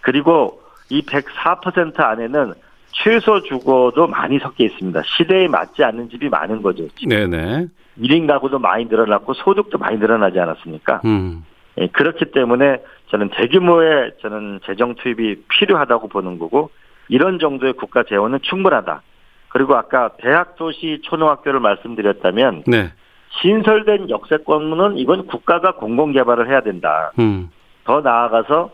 그리고 0.00 0.62
이 0.90 1.02
104% 1.02 2.00
안에는 2.00 2.54
최소 2.92 3.42
주거도 3.42 4.06
많이 4.06 4.38
섞여 4.38 4.64
있습니다. 4.64 5.02
시대에 5.04 5.48
맞지 5.48 5.84
않는 5.84 6.10
집이 6.10 6.28
많은 6.28 6.62
거죠. 6.62 6.86
네네. 7.06 7.66
1인 8.00 8.26
가구도 8.26 8.58
많이 8.58 8.84
늘어났고 8.86 9.34
소득도 9.34 9.78
많이 9.78 9.98
늘어나지 9.98 10.38
않았습니까? 10.38 11.02
음. 11.04 11.44
예, 11.78 11.86
그렇기 11.88 12.26
때문에 12.32 12.78
저는 13.10 13.30
대규모의 13.30 14.12
저는 14.20 14.60
재정 14.64 14.94
투입이 14.94 15.44
필요하다고 15.48 16.08
보는 16.08 16.38
거고 16.38 16.70
이런 17.08 17.38
정도의 17.38 17.74
국가 17.74 18.02
재원은 18.02 18.40
충분하다. 18.42 19.02
그리고 19.48 19.76
아까 19.76 20.10
대학 20.18 20.56
도시 20.56 21.00
초등학교를 21.02 21.60
말씀드렸다면 21.60 22.64
네. 22.66 22.92
신설된 23.40 24.10
역세권은 24.10 24.98
이건 24.98 25.26
국가가 25.26 25.72
공공 25.72 26.12
개발을 26.12 26.48
해야 26.48 26.60
된다. 26.60 27.12
음. 27.18 27.50
더 27.84 28.00
나아가서 28.00 28.70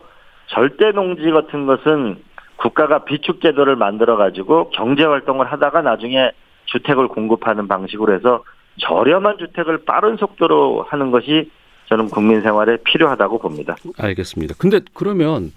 절대 0.47 0.91
농지 0.91 1.31
같은 1.31 1.65
것은 1.65 2.17
국가가 2.57 3.03
비축 3.05 3.41
제도를 3.41 3.75
만들어 3.75 4.15
가지고 4.17 4.69
경제 4.71 5.03
활동을 5.03 5.51
하다가 5.51 5.81
나중에 5.81 6.31
주택을 6.65 7.07
공급하는 7.07 7.67
방식으로 7.67 8.13
해서 8.13 8.43
저렴한 8.79 9.37
주택을 9.37 9.85
빠른 9.85 10.17
속도로 10.17 10.85
하는 10.89 11.11
것이 11.11 11.51
저는 11.87 12.07
국민 12.09 12.41
생활에 12.41 12.77
필요하다고 12.83 13.37
봅니다. 13.39 13.75
알겠습니다. 13.99 14.55
근데 14.57 14.79
그러면 14.95 15.51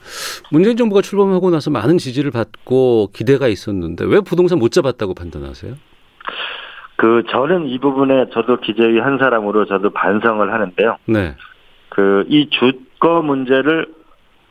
문재인 0.52 0.76
정부가 0.76 1.00
출범하고 1.00 1.50
나서 1.50 1.70
많은 1.70 1.96
지지를 1.96 2.30
받고 2.30 3.10
기대가 3.14 3.48
있었는데 3.48 4.04
왜 4.04 4.20
부동산 4.20 4.58
못 4.58 4.70
잡았다고 4.70 5.14
판단하세요? 5.14 5.74
그 6.96 7.22
저는 7.30 7.66
이 7.68 7.78
부분에 7.78 8.26
저도 8.34 8.58
기재위 8.60 8.98
한 8.98 9.18
사람으로 9.18 9.64
저도 9.66 9.90
반성을 9.90 10.52
하는데요. 10.52 10.96
네. 11.06 11.34
그 11.88 12.24
이 12.28 12.48
주거 12.50 13.22
문제를 13.22 13.86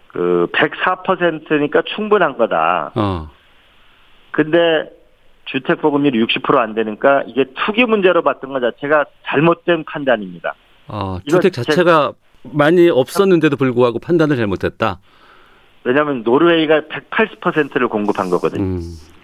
그 0.10 0.48
104%니까 0.54 1.82
충분한 1.96 2.38
거다. 2.38 2.92
어. 2.96 3.30
근데 4.32 4.90
주택 5.46 5.82
보급률이 5.82 6.24
60%안 6.26 6.74
되니까 6.74 7.24
이게 7.28 7.46
투기 7.66 7.86
문제로 7.86 8.22
봤던 8.22 8.52
것 8.52 8.60
자체가 8.60 9.06
잘못된 9.26 9.86
판단입니다. 9.86 10.56
어, 10.88 11.20
주택 11.28 11.54
자체가 11.54 12.14
많이 12.44 12.90
없었는데도 12.90 13.56
불구하고 13.58 14.00
판단을 14.00 14.36
잘못했다. 14.36 15.00
왜냐하면 15.84 16.24
노르웨이가 16.24 16.82
180%를 16.82 17.88
공급한 17.88 18.30
거거든요. 18.30 18.64
음. 18.64 18.80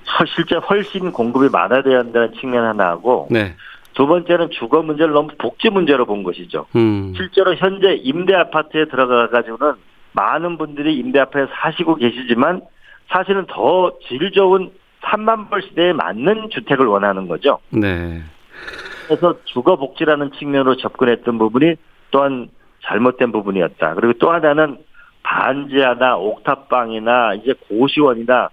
서- 0.06 0.26
실제 0.36 0.56
훨씬 0.56 1.12
공급이 1.12 1.50
많아야 1.50 1.82
된다는 1.84 2.34
측면 2.40 2.66
하나하고 2.66 3.28
네. 3.32 3.56
두 3.94 4.08
번째는 4.08 4.50
주거 4.52 4.82
문제를 4.82 5.14
너무 5.14 5.30
복지 5.38 5.70
문제로 5.70 6.06
본 6.06 6.24
것이죠. 6.24 6.66
음. 6.76 7.14
실제로 7.16 7.54
현재 7.56 7.94
임대 7.96 8.34
아파트에 8.34 8.86
들어가 8.86 9.30
가지고는 9.30 9.74
많은 10.14 10.58
분들이 10.58 10.98
임대 10.98 11.20
아파트에 11.20 11.48
사시고 11.56 11.96
계시지만 11.96 12.62
사실은 13.10 13.46
더 13.48 13.92
질 14.08 14.32
좋은 14.32 14.72
3만 15.02 15.50
벌 15.50 15.62
시대에 15.64 15.92
맞는 15.94 16.50
주택을 16.52 16.86
원하는 16.86 17.28
거죠. 17.28 17.60
네. 17.70 18.22
그래서 19.08 19.36
주거 19.46 19.76
복지라는 19.76 20.32
측면으로 20.32 20.78
접근했던 20.78 21.38
부분이 21.38 21.76
또한 22.12 22.48
잘못된 22.86 23.32
부분이었다. 23.34 23.96
그리고 23.96 24.14
또 24.14 24.32
하나는 24.32 24.78
반지하나 25.24 26.16
옥탑방이나 26.18 27.34
이제 27.36 27.54
고시원이나 27.68 28.50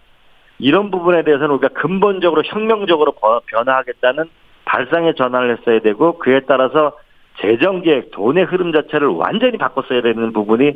이런 0.58 0.90
부분에 0.90 1.22
대해서는 1.22 1.50
우리가 1.56 1.68
근본적으로 1.80 2.42
혁명적으로 2.44 3.12
버- 3.12 3.40
변화하겠다는 3.46 4.24
발상의 4.64 5.14
전환을 5.14 5.56
했어야 5.58 5.80
되고 5.80 6.18
그에 6.18 6.40
따라서 6.46 6.92
재정 7.40 7.82
계획, 7.82 8.10
돈의 8.10 8.44
흐름 8.44 8.72
자체를 8.72 9.08
완전히 9.08 9.56
바꿨어야 9.58 10.02
되는 10.02 10.32
부분이 10.32 10.72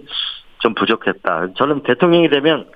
좀 0.61 0.75
부족했다. 0.75 1.49
저는 1.56 1.83
대통령이 1.83 2.28
되면 2.28 2.66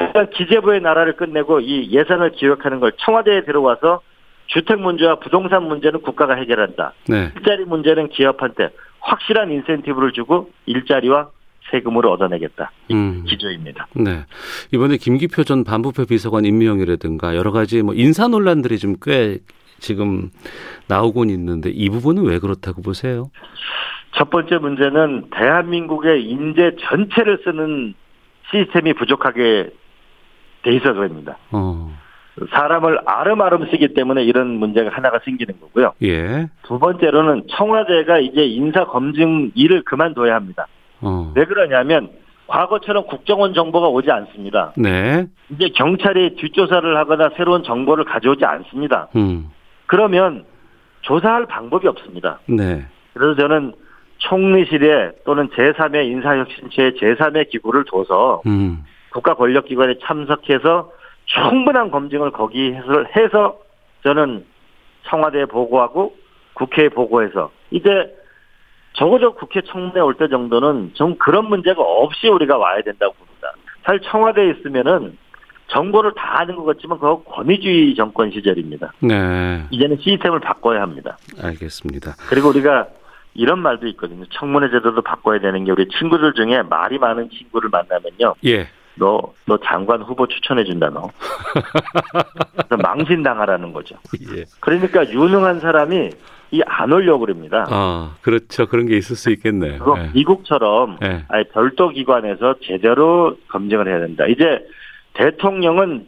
일단 0.00 0.30
기재부의 0.30 0.80
나라를 0.80 1.16
끝내고 1.16 1.60
이 1.60 1.90
예산을 1.90 2.32
기획하는 2.32 2.80
걸 2.80 2.92
청와대에 2.98 3.44
들어와서 3.44 4.00
주택 4.46 4.80
문제와 4.80 5.16
부동산 5.16 5.64
문제는 5.64 6.02
국가가 6.02 6.34
해결한다. 6.34 6.92
네. 7.08 7.30
일자리 7.36 7.64
문제는 7.64 8.08
기업한테 8.08 8.70
확실한 9.00 9.50
인센티브를 9.50 10.12
주고 10.12 10.50
일자리와 10.66 11.28
세금을 11.70 12.06
얻어내겠다. 12.06 12.72
이 12.88 12.94
음. 12.94 13.24
기조입니다. 13.26 13.86
네. 13.94 14.24
이번에 14.72 14.96
김기표 14.96 15.44
전 15.44 15.62
반부패 15.62 16.06
비서관 16.06 16.44
임명이라든가 16.44 17.36
여러 17.36 17.52
가지 17.52 17.82
뭐 17.82 17.94
인사 17.94 18.26
논란들이 18.26 18.78
좀 18.78 18.96
꽤 19.02 19.38
지금 19.80 20.30
나오곤 20.88 21.30
있는데 21.30 21.70
이 21.70 21.88
부분은 21.88 22.24
왜 22.24 22.38
그렇다고 22.38 22.82
보세요? 22.82 23.30
첫 24.12 24.30
번째 24.30 24.58
문제는 24.58 25.30
대한민국의 25.30 26.24
인재 26.24 26.72
전체를 26.88 27.40
쓰는 27.44 27.94
시스템이 28.50 28.94
부족하게 28.94 29.70
돼 30.62 30.72
있어서 30.72 30.94
그럽니다. 30.94 31.38
어. 31.52 31.96
사람을 32.50 33.00
아름아름 33.06 33.68
쓰기 33.70 33.92
때문에 33.92 34.22
이런 34.22 34.48
문제가 34.48 34.90
하나가 34.90 35.20
생기는 35.24 35.54
거고요. 35.60 35.92
예. 36.02 36.48
두 36.62 36.78
번째로는 36.78 37.44
청와대가 37.50 38.18
이제 38.18 38.44
인사 38.44 38.84
검증 38.84 39.50
일을 39.54 39.82
그만둬야 39.82 40.34
합니다. 40.34 40.66
어. 41.00 41.32
왜 41.34 41.44
그러냐면 41.44 42.10
과거처럼 42.46 43.06
국정원 43.06 43.54
정보가 43.54 43.88
오지 43.88 44.10
않습니다. 44.10 44.72
네. 44.76 45.26
이제 45.50 45.68
경찰이 45.74 46.36
뒷조사를 46.36 46.96
하거나 46.96 47.30
새로운 47.36 47.62
정보를 47.62 48.04
가져오지 48.04 48.44
않습니다. 48.44 49.08
음. 49.16 49.50
그러면 49.90 50.44
조사할 51.00 51.46
방법이 51.46 51.88
없습니다. 51.88 52.38
네. 52.46 52.86
그래서 53.12 53.34
저는 53.34 53.72
총리실에 54.18 55.10
또는 55.24 55.48
제3의 55.48 56.06
인사혁신처의 56.12 56.92
제3의 56.92 57.50
기구를 57.50 57.84
둬서 57.90 58.40
음. 58.46 58.84
국가 59.10 59.34
권력기관에 59.34 59.94
참석해서 60.00 60.92
충분한 61.24 61.90
검증을 61.90 62.30
거기 62.30 62.72
해서, 62.72 63.04
해서 63.16 63.58
저는 64.04 64.44
청와대에 65.08 65.46
보고하고 65.46 66.14
국회에 66.54 66.88
보고해서 66.88 67.50
이제 67.72 68.14
적어도 68.92 69.34
국회 69.34 69.60
청문회 69.60 69.98
올 69.98 70.14
때 70.14 70.28
정도는 70.28 70.92
좀 70.94 71.16
그런 71.18 71.46
문제가 71.46 71.82
없이 71.82 72.28
우리가 72.28 72.58
와야 72.58 72.80
된다고 72.82 73.14
봅니다. 73.14 73.54
사실 73.82 74.00
청와대에 74.02 74.50
있으면은 74.50 75.18
정보를 75.70 76.12
다 76.14 76.40
아는 76.40 76.56
것 76.56 76.64
같지만 76.64 76.98
그거 76.98 77.22
권위주의 77.22 77.94
정권 77.94 78.30
시절입니다. 78.30 78.92
네. 79.00 79.64
이제는 79.70 79.98
시스템을 80.00 80.40
바꿔야 80.40 80.82
합니다. 80.82 81.16
알겠습니다. 81.40 82.16
그리고 82.28 82.48
우리가 82.48 82.88
이런 83.34 83.60
말도 83.60 83.86
있거든요. 83.88 84.24
청문회 84.30 84.70
제도도 84.70 85.02
바꿔야 85.02 85.38
되는 85.38 85.64
게 85.64 85.70
우리 85.70 85.88
친구들 85.88 86.34
중에 86.34 86.62
말이 86.62 86.98
많은 86.98 87.30
친구를 87.30 87.70
만나면요. 87.70 88.34
예. 88.46 88.68
너, 88.96 89.22
너 89.46 89.56
장관 89.64 90.02
후보 90.02 90.26
추천해준다, 90.26 90.90
너. 90.90 91.10
그래서 92.52 92.76
망신당하라는 92.82 93.72
거죠. 93.72 93.96
예. 94.36 94.44
그러니까 94.58 95.08
유능한 95.08 95.60
사람이 95.60 96.10
이안 96.50 96.92
오려고 96.92 97.20
그럽니다. 97.20 97.64
아, 97.70 98.16
그렇죠. 98.22 98.66
그런 98.66 98.86
게 98.86 98.96
있을 98.96 99.14
수 99.14 99.30
있겠네요. 99.30 99.78
그거 99.78 99.96
예. 99.98 100.10
미국처럼 100.12 100.98
예. 101.04 101.24
아예 101.28 101.44
별도 101.52 101.90
기관에서 101.90 102.56
제대로 102.62 103.36
검증을 103.48 103.86
해야 103.86 104.00
된다. 104.00 104.26
이제 104.26 104.60
대통령은 105.14 106.06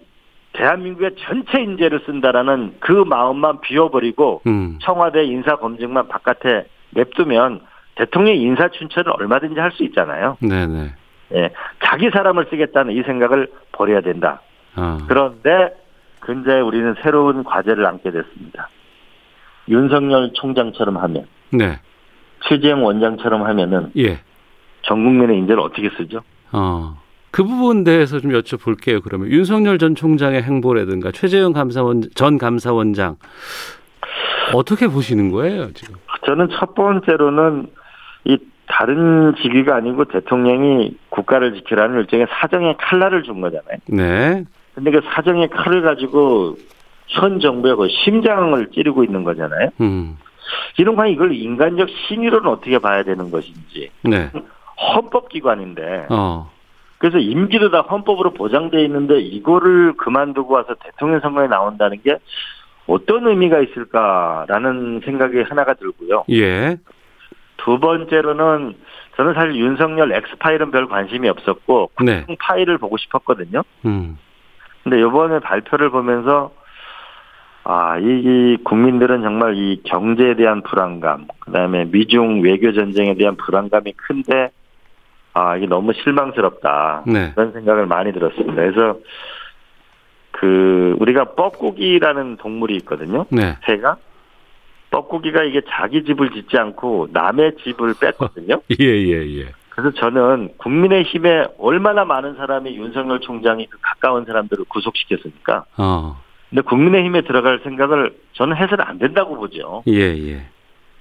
대한민국의 0.53 1.17
전체 1.19 1.61
인재를 1.63 2.03
쓴다라는 2.07 2.77
그 2.81 2.93
마음만 2.93 3.61
비워버리고 3.61 4.43
음. 4.47 4.79
청와대 4.83 5.25
인사 5.25 5.57
검증만 5.57 6.09
바깥에 6.09 6.67
냅두면 6.91 7.61
대통령 7.95 8.35
인사 8.37 8.69
춘천을 8.69 9.13
얼마든지 9.19 9.59
할 9.59 9.73
수 9.73 9.83
있잖아요. 9.85 10.37
네네. 10.41 10.93
예, 11.35 11.51
자기 11.83 12.11
사람을 12.11 12.47
쓰겠다는 12.51 12.95
이 12.95 13.03
생각을 13.03 13.51
버려야 13.73 14.03
된다. 14.03 14.43
아. 14.75 14.99
그런데 15.09 15.75
근데 16.21 16.61
우리는 16.61 16.95
새로운 17.03 17.43
과제를 17.45 17.87
안게 17.87 18.11
됐습니다. 18.11 18.69
윤석열 19.69 20.31
총장처럼 20.35 20.99
하면 20.99 21.27
네. 21.51 21.79
최재형 22.45 22.85
원장처럼 22.85 23.43
하면은 23.45 23.91
예. 23.97 24.21
전 24.83 25.03
국민의 25.05 25.39
인재를 25.39 25.61
어떻게 25.61 25.89
쓰죠? 25.97 26.21
어. 26.53 27.02
그 27.33 27.43
부분 27.45 27.83
대해서 27.83 28.21
좀 28.21 28.31
여쭤볼게요. 28.31 29.03
그러면 29.03 29.29
윤석열 29.29 29.79
전 29.79 29.95
총장의 29.95 30.43
행보라든가 30.43 31.11
최재형 31.11 31.55
감사원 31.55 32.03
전 32.15 32.39
감사원장 32.39 33.17
어떻게 34.55 34.87
보시는 34.87 35.31
거예요 35.31 35.73
지금? 35.73 35.95
저는 36.27 36.51
첫 36.53 36.75
번째로는 36.75 37.69
이 38.27 38.39
다른 38.69 39.35
직위가 39.43 39.75
아니고 39.77 40.05
대통령이 40.05 40.95
국가를 41.09 41.55
지키라는 41.55 42.01
일종의 42.01 42.27
사정의 42.31 42.77
칼날을 42.79 43.23
준 43.23 43.41
거잖아요. 43.41 43.79
네. 43.87 44.45
근데 44.75 44.91
그 44.91 45.01
사정의 45.15 45.49
칼을 45.49 45.83
가지고 45.83 46.57
현 47.09 47.41
정부의 47.41 47.77
그 47.77 47.89
심장을 48.05 48.67
찌르고 48.73 49.05
있는 49.05 49.25
거잖아요. 49.25 49.71
음. 49.81 50.19
이런 50.77 50.97
거 50.97 51.07
이걸 51.07 51.35
인간적 51.35 51.89
신의로는 51.89 52.51
어떻게 52.51 52.79
봐야 52.79 53.03
되는 53.03 53.31
것인지 53.31 53.91
네. 54.03 54.31
헌법기관인데 54.77 56.07
어. 56.11 56.51
그래서 57.03 57.19
임기도 57.19 57.73
다 57.73 57.81
헌법으로 57.81 58.33
보장돼 58.33 58.85
있는데 58.85 59.19
이거를 59.19 59.95
그만두고 59.97 60.55
와서 60.55 60.77
대통령 60.85 61.19
선거에 61.19 61.49
나온다는 61.49 62.01
게 62.01 62.17
어떤 62.87 63.27
의미가 63.27 63.59
있을까라는 63.59 65.01
생각이 65.05 65.43
하나가 65.43 65.75
들고요. 65.75 66.23
예. 66.31 66.77
두 67.57 67.81
번째로는 67.81 68.75
저는 69.17 69.35
사실 69.35 69.57
윤석열 69.57 70.13
엑스파일은 70.13 70.71
별 70.71 70.87
관심이 70.87 71.29
없었고 71.29 71.91
네. 72.05 72.25
파일을 72.39 72.79
보고 72.79 72.97
싶었거든요. 72.97 73.63
음. 73.85 74.17
근데 74.85 75.01
이번에 75.01 75.41
발표를 75.41 75.91
보면서 75.91 76.53
아, 77.65 77.99
이, 77.99 78.05
이 78.05 78.59
국민들은 78.63 79.23
정말 79.23 79.57
이 79.57 79.83
경제에 79.83 80.37
대한 80.37 80.63
불안감, 80.63 81.27
그다음에 81.41 81.87
미중 81.87 82.43
외교 82.43 82.73
전쟁에 82.73 83.15
대한 83.15 83.37
불안감이 83.37 83.93
큰데 83.95 84.51
아, 85.35 85.57
이게 85.57 85.67
너무 85.67 85.93
실망스럽다. 85.93 87.05
네. 87.07 87.33
그런 87.35 87.53
생각을 87.53 87.87
많이 87.87 88.13
들었습니다. 88.13 88.55
그래서 88.55 88.99
그 90.31 90.97
우리가 90.99 91.35
뻐꾸기라는 91.35 92.37
동물이 92.39 92.77
있거든요. 92.79 93.27
네. 93.31 93.57
새가 93.65 93.97
뻐꾸기가 94.91 95.45
이게 95.45 95.63
자기 95.69 96.05
집을 96.05 96.31
짓지 96.31 96.59
않고 96.59 97.09
남의 97.13 97.57
집을 97.63 97.95
뺐거든요. 98.01 98.61
예, 98.79 98.85
예, 98.85 99.41
예. 99.41 99.53
그래서 99.71 99.91
저는 99.93 100.51
국민의힘에 100.59 101.47
얼마나 101.59 102.05
많은 102.05 102.35
사람이 102.37 102.77
윤석열 102.77 103.21
총장이 103.21 103.67
그 103.71 103.79
가까운 103.81 104.27
사람들을 104.27 104.67
구속시켰습니까? 104.69 105.65
어. 105.79 106.21
근데 106.51 106.61
국민의힘에 106.61 107.23
들어갈 107.23 107.61
생각을 107.65 108.15
저는 108.35 108.57
해서는 108.57 108.85
안 108.85 108.99
된다고 108.99 109.37
보죠. 109.37 109.83
예, 109.89 110.15
예. 110.15 110.47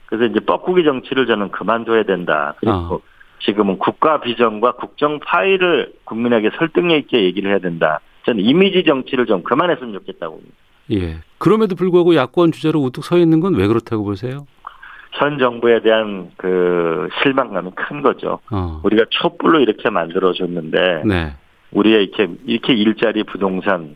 그래서 0.06 0.26
이제 0.26 0.39
뻐꾸기 0.39 0.86
정치를 0.86 1.28
저는 1.28 1.52
그만둬야 1.52 2.04
된다. 2.04 2.54
그리고 2.60 2.76
어. 2.78 3.00
지금은 3.46 3.78
국가 3.80 4.22
비전과 4.22 4.74
국정 4.74 5.20
파일을 5.20 5.94
국민에게 6.06 6.52
설득력 6.58 6.98
있게 6.98 7.24
얘기를 7.24 7.50
해야 7.52 7.60
된다. 7.60 8.00
저는 8.26 8.44
이미지 8.44 8.84
정치를 8.84 9.26
좀 9.26 9.44
그만했으면 9.44 9.94
좋겠다고 9.94 10.36
봅니다. 10.36 10.56
예. 10.92 11.18
그럼에도 11.38 11.76
불구하고 11.76 12.16
야권 12.16 12.52
주자로 12.52 12.80
우뚝 12.82 13.04
서 13.04 13.18
있는 13.18 13.40
건 13.40 13.56
왜 13.56 13.68
그렇다고 13.68 14.04
보세요? 14.04 14.46
현 15.14 15.40
정부에 15.40 15.82
대한 15.82 16.32
그 16.38 17.10
실망감이 17.22 17.72
큰 17.76 18.02
거죠. 18.02 18.40
어. 18.52 18.80
우리가 18.84 19.06
촛불로 19.10 19.60
이렇게 19.60 19.90
만들어줬는데 19.90 21.04
네. 21.06 21.34
우리의 21.72 22.04
이렇게 22.06 22.30
이렇게 22.46 22.74
일자리 22.74 23.24
부동산 23.24 23.96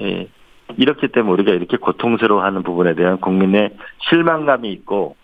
예, 0.00 0.28
이렇기 0.76 1.08
때문에 1.08 1.32
우리가 1.34 1.52
이렇게 1.52 1.76
고통스러워하는 1.76 2.62
부분에 2.62 2.94
대한 2.94 3.20
국민의 3.20 3.70
실망감이 4.08 4.70
있고 4.72 5.16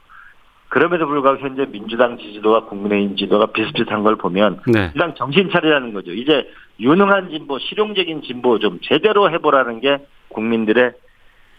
그럼에도 0.68 1.07
불구하고 1.07 1.40
현재 1.40 1.64
민주당 1.66 2.18
지지도와 2.18 2.66
국민의힘 2.66 3.16
지지도가 3.16 3.46
비슷비슷한 3.46 4.02
걸 4.02 4.16
보면 4.16 4.61
네. 4.66 4.90
일단 4.94 5.14
정신 5.16 5.50
차리라는 5.50 5.92
거죠. 5.94 6.12
이제 6.12 6.50
유능한 6.78 7.31
진보, 7.31 7.59
실용적인 7.59 8.22
진보 8.22 8.59
좀 8.59 8.78
제대로 8.83 9.31
해보라는 9.31 9.81
게 9.81 9.98
국민들의 10.28 10.92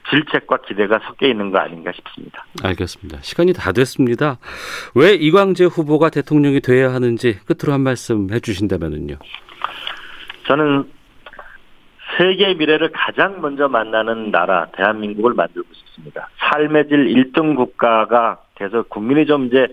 질책과 0.10 0.60
기대가 0.68 1.00
섞여 1.00 1.28
있는 1.28 1.52
거 1.52 1.60
아닌가 1.60 1.92
싶습니다. 1.92 2.46
알겠습니다. 2.64 3.20
시간이 3.22 3.54
다 3.54 3.72
됐습니다. 3.72 4.38
왜 4.96 5.14
이광재 5.14 5.66
후보가 5.66 6.10
대통령이 6.10 6.62
돼야 6.62 6.94
하는지 6.94 7.40
끝으로 7.46 7.74
한 7.74 7.82
말씀 7.82 8.28
해주신다면요. 8.32 9.18
저는 10.48 10.90
세계 12.18 12.54
미래를 12.54 12.92
가장 12.92 13.40
먼저 13.42 13.68
만나는 13.68 14.32
나라 14.32 14.68
대한민국을 14.74 15.34
만들고 15.34 15.68
싶습니다. 15.74 16.30
삶의 16.38 16.88
질 16.88 17.06
1등 17.08 17.56
국가가 17.56 18.40
돼서 18.60 18.84
국민이 18.84 19.26
좀 19.26 19.46
이제 19.46 19.68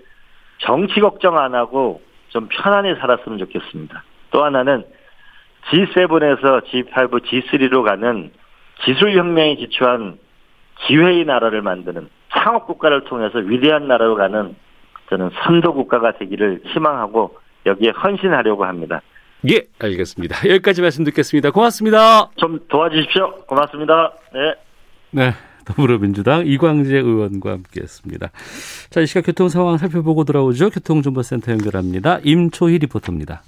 정치 0.59 1.01
걱정 1.01 1.37
안 1.37 1.55
하고 1.55 2.01
좀 2.29 2.49
편안히 2.49 2.95
살았으면 2.95 3.39
좋겠습니다. 3.39 4.03
또 4.31 4.45
하나는 4.45 4.85
G7에서 5.71 6.65
G5, 6.65 7.25
G3로 7.25 7.83
가는 7.85 8.31
기술혁명에 8.83 9.57
기초한 9.57 10.19
기회의 10.87 11.25
나라를 11.25 11.63
만드는 11.63 12.09
창업국가를 12.33 13.05
통해서 13.05 13.39
위대한 13.39 13.89
나라로 13.89 14.15
가는 14.15 14.55
저는 15.11 15.31
선도 15.43 15.73
국가가 15.73 16.13
되기를 16.13 16.61
희망하고 16.67 17.39
여기에 17.65 17.91
헌신하려고 17.91 18.65
합니다. 18.65 19.01
예, 19.51 19.63
알겠습니다. 19.81 20.49
여기까지 20.49 20.83
말씀 20.83 21.05
듣겠습니다. 21.05 21.51
고맙습니다. 21.51 22.31
좀 22.37 22.59
도와주십시오. 22.69 23.45
고맙습니다. 23.47 24.13
네. 24.33 24.55
네. 25.11 25.31
더불어민주당 25.67 26.47
이광재 26.47 26.97
의원과 26.97 27.51
함께했습니다. 27.53 28.31
자, 28.89 29.01
이 29.01 29.07
시각 29.07 29.27
교통 29.27 29.49
상황 29.49 29.77
살펴보고 29.77 30.25
돌아오죠. 30.25 30.71
교통정보센터 30.71 31.53
연결합니다. 31.53 32.21
임초희 32.25 32.79
리포터입니다. 32.79 33.43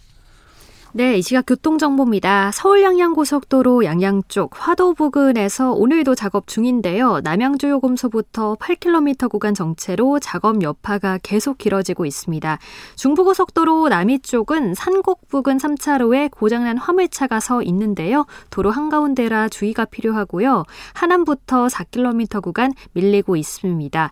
네, 0.95 1.19
이 1.19 1.23
시각 1.23 1.45
교통정보입니다. 1.45 2.51
서울 2.55 2.83
양양고속도로 2.83 3.85
양양 3.85 4.23
쪽 4.29 4.53
화도 4.55 4.95
부근에서 4.95 5.73
오늘도 5.73 6.15
작업 6.15 6.47
중인데요. 6.47 7.21
남양주요금소부터 7.23 8.55
8km 8.55 9.29
구간 9.29 9.53
정체로 9.53 10.19
작업 10.19 10.63
여파가 10.63 11.19
계속 11.23 11.59
길어지고 11.59 12.07
있습니다. 12.07 12.59
중부고속도로 12.97 13.91
남이 13.91 14.21
쪽은 14.21 14.73
산곡 14.75 15.29
부근 15.29 15.59
3차로에 15.59 16.31
고장난 16.31 16.79
화물차가 16.79 17.39
서 17.39 17.61
있는데요. 17.63 18.25
도로 18.49 18.71
한가운데라 18.71 19.51
주의가 19.51 19.85
필요하고요. 19.85 20.65
하남부터 20.95 21.67
4km 21.67 22.43
구간 22.43 22.73
밀리고 22.95 23.37
있습니다. 23.37 24.11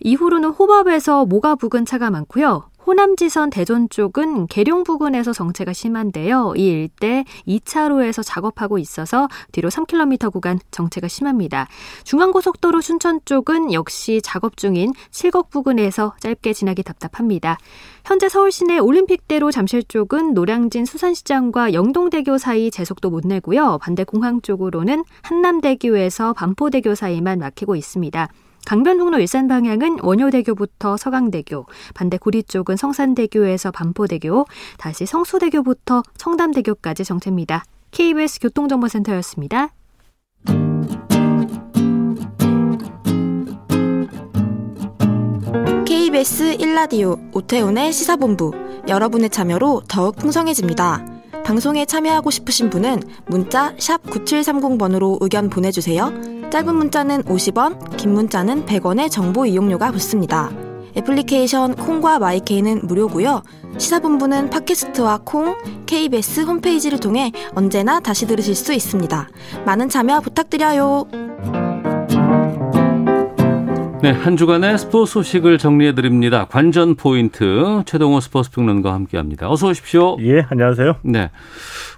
이후로는 0.00 0.48
호법에서 0.50 1.24
모가 1.24 1.54
부근 1.54 1.84
차가 1.84 2.10
많고요. 2.10 2.64
호남지선 2.86 3.50
대전 3.50 3.88
쪽은 3.88 4.46
계룡 4.46 4.84
부근에서 4.84 5.32
정체가 5.32 5.72
심한데요. 5.72 6.52
이 6.56 6.66
일대 6.66 7.24
2차로에서 7.48 8.22
작업하고 8.24 8.78
있어서 8.78 9.26
뒤로 9.50 9.70
3km 9.70 10.32
구간 10.32 10.60
정체가 10.70 11.08
심합니다. 11.08 11.66
중앙고속도로 12.04 12.80
순천 12.80 13.22
쪽은 13.24 13.72
역시 13.72 14.20
작업 14.22 14.56
중인 14.56 14.92
칠곡 15.10 15.50
부근에서 15.50 16.14
짧게 16.20 16.52
지나기 16.52 16.84
답답합니다. 16.84 17.58
현재 18.04 18.28
서울 18.28 18.52
시내 18.52 18.78
올림픽대로 18.78 19.50
잠실 19.50 19.82
쪽은 19.82 20.34
노량진 20.34 20.84
수산시장과 20.84 21.72
영동대교 21.72 22.38
사이 22.38 22.70
제속도 22.70 23.10
못 23.10 23.26
내고요. 23.26 23.78
반대 23.82 24.04
공항 24.04 24.40
쪽으로는 24.40 25.04
한남대교에서 25.22 26.34
반포대교 26.34 26.94
사이만 26.94 27.40
막히고 27.40 27.74
있습니다. 27.74 28.28
강변북로 28.66 29.20
일산 29.20 29.46
방향은 29.46 29.98
원효대교부터 30.02 30.96
서강대교, 30.96 31.66
반대 31.94 32.18
구리 32.18 32.42
쪽은 32.42 32.76
성산대교에서 32.76 33.70
반포대교, 33.70 34.44
다시 34.76 35.06
성수대교부터 35.06 36.02
청담대교까지 36.18 37.04
정체입니다. 37.04 37.62
KBS 37.92 38.40
교통정보센터였습니다. 38.40 39.68
KBS 45.86 46.56
1라디오 46.58 47.34
오태훈의 47.36 47.92
시사본부 47.92 48.50
여러분의 48.88 49.30
참여로 49.30 49.82
더욱 49.86 50.16
풍성해집니다. 50.16 51.06
방송에 51.44 51.84
참여하고 51.84 52.32
싶으신 52.32 52.70
분은 52.70 53.00
문자 53.28 53.76
9730번으로 53.76 55.18
의견 55.20 55.48
보내주세요. 55.48 56.35
짧은 56.50 56.74
문자는 56.74 57.22
50원, 57.24 57.96
긴 57.96 58.14
문자는 58.14 58.66
100원의 58.66 59.10
정보 59.10 59.44
이용료가 59.46 59.90
붙습니다. 59.90 60.50
애플리케이션 60.96 61.74
콩과 61.74 62.18
마이케이는 62.18 62.86
무료고요. 62.86 63.42
시사본부는 63.76 64.48
팟캐스트와 64.50 65.20
콩, 65.24 65.56
KBS 65.84 66.40
홈페이지를 66.42 66.98
통해 66.98 67.32
언제나 67.54 68.00
다시 68.00 68.26
들으실 68.26 68.54
수 68.54 68.72
있습니다. 68.72 69.28
많은 69.66 69.88
참여 69.88 70.20
부탁드려요. 70.20 71.75
네, 74.02 74.10
한 74.10 74.36
주간의 74.36 74.78
스포츠 74.78 75.14
소식을 75.14 75.58
정리해 75.58 75.94
드립니다. 75.94 76.46
관전 76.46 76.96
포인트 76.96 77.82
최동호 77.86 78.20
스포츠 78.20 78.50
평론가와 78.50 78.94
함께합니다. 78.94 79.50
어서 79.50 79.68
오십시오. 79.68 80.16
예, 80.20 80.44
안녕하세요. 80.48 80.96
네, 81.02 81.30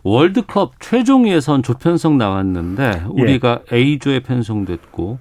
월드컵 0.04 0.74
최종 0.78 1.28
예선 1.28 1.62
조편성 1.62 2.16
나왔는데 2.16 3.02
우리가 3.08 3.60
예. 3.72 3.76
A조에 3.76 4.20
편성됐고 4.20 5.18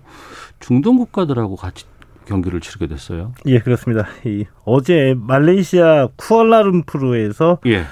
중동 0.60 0.98
국가들하고 0.98 1.56
같이 1.56 1.86
경기를 2.26 2.62
치르게 2.62 2.88
됐어요. 2.88 3.34
예, 3.48 3.60
그렇습니다. 3.60 4.08
이, 4.26 4.46
어제 4.64 5.16
말레이시아 5.18 6.10
쿠알라룸푸르에서 6.16 7.60
예. 7.66 7.86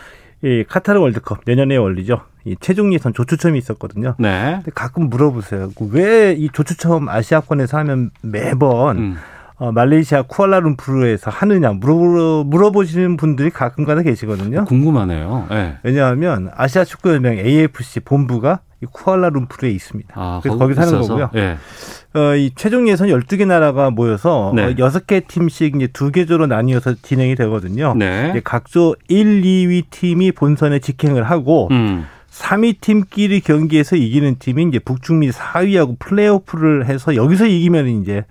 이 0.43 0.63
카타르 0.67 0.99
월드컵 0.99 1.39
내년에 1.45 1.75
열리죠. 1.75 2.21
이 2.45 2.55
최종 2.59 2.93
예선 2.93 3.13
조추첨이 3.13 3.57
있었거든요. 3.57 4.15
네. 4.19 4.61
가끔 4.75 5.09
물어보세요. 5.09 5.71
왜 5.91 6.35
이 6.37 6.49
조추첨 6.51 7.09
아시아권에서 7.09 7.77
하면 7.79 8.11
매번 8.21 8.97
음. 8.97 9.15
어, 9.57 9.71
말레이시아 9.71 10.23
쿠알라룸푸르에서 10.23 11.31
하느냐 11.31 11.71
물어 11.71 12.43
물어보시는 12.43 13.15
분들이 13.17 13.49
가끔가다 13.49 14.01
계시거든요. 14.01 14.65
궁금하네요. 14.65 15.47
네. 15.49 15.77
왜냐하면 15.83 16.51
아시아 16.55 16.83
축구연맹 16.83 17.37
AFC 17.39 18.01
본부가 18.01 18.59
이 18.83 18.85
쿠알라룸푸르에 18.91 19.71
있습니다. 19.71 20.13
아, 20.15 20.39
그래서 20.43 20.57
거기 20.57 20.73
사는 20.73 20.99
거고요. 20.99 21.29
네. 21.33 21.57
어, 22.15 22.35
이 22.35 22.51
최종 22.55 22.87
예선 22.89 23.07
12개 23.07 23.47
나라가 23.47 23.89
모여서 23.89 24.51
네. 24.55 24.65
어, 24.65 24.69
6개 24.71 25.25
팀씩 25.27 25.77
이제 25.77 25.87
두 25.87 26.11
개조로 26.11 26.47
나뉘어서 26.47 26.95
진행이 27.01 27.35
되거든요. 27.35 27.95
네. 27.95 28.39
각조 28.43 28.95
1, 29.07 29.41
2위 29.41 29.85
팀이 29.89 30.33
본선에 30.33 30.79
직행을 30.79 31.23
하고 31.23 31.69
음. 31.71 32.05
3위 32.39 32.81
팀끼리 32.81 33.39
경기에서 33.39 33.95
이기는 33.95 34.35
팀이 34.39 34.63
이제 34.63 34.79
북중미 34.79 35.29
4위하고 35.31 35.97
플레이오프를 35.99 36.85
해서 36.85 37.15
여기서 37.15 37.45
이기면 37.45 37.87
이제 37.87 38.25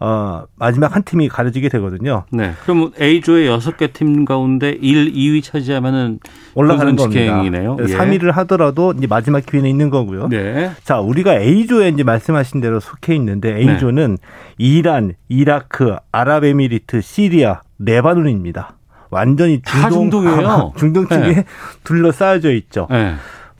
어, 0.00 0.42
마지막 0.56 0.94
한 0.94 1.04
팀이 1.04 1.28
가려지게 1.28 1.68
되거든요. 1.68 2.24
네. 2.30 2.52
그럼 2.64 2.90
A조의 3.00 3.48
6개 3.48 3.92
팀 3.92 4.24
가운데 4.24 4.70
1, 4.70 5.12
2위 5.12 5.42
차지하면은 5.42 6.18
올라가는 6.54 6.96
겁니다. 6.96 7.42
이네요 7.42 7.76
예. 7.80 7.84
3위를 7.84 8.32
하더라도 8.32 8.92
이제 8.98 9.06
마지막 9.06 9.46
기회는 9.46 9.70
있는 9.70 9.88
거고요. 9.88 10.28
네. 10.28 10.72
자, 10.82 10.98
우리가 10.98 11.38
A조에 11.38 11.88
이제 11.88 12.02
말씀하신 12.02 12.60
대로 12.60 12.80
속해 12.80 13.14
있는데 13.14 13.56
A조는 13.56 14.18
네. 14.20 14.26
이란, 14.58 15.14
이라크, 15.28 15.96
아랍에미리트, 16.10 17.00
시리아, 17.00 17.60
레바논입니다. 17.78 18.76
완전히 19.10 19.62
중동, 19.62 20.10
중동이에요. 20.10 20.72
중동 20.76 21.06
쪽에 21.06 21.34
네. 21.34 21.44
둘러싸여져 21.84 22.52
있죠. 22.52 22.88
네. 22.90 23.14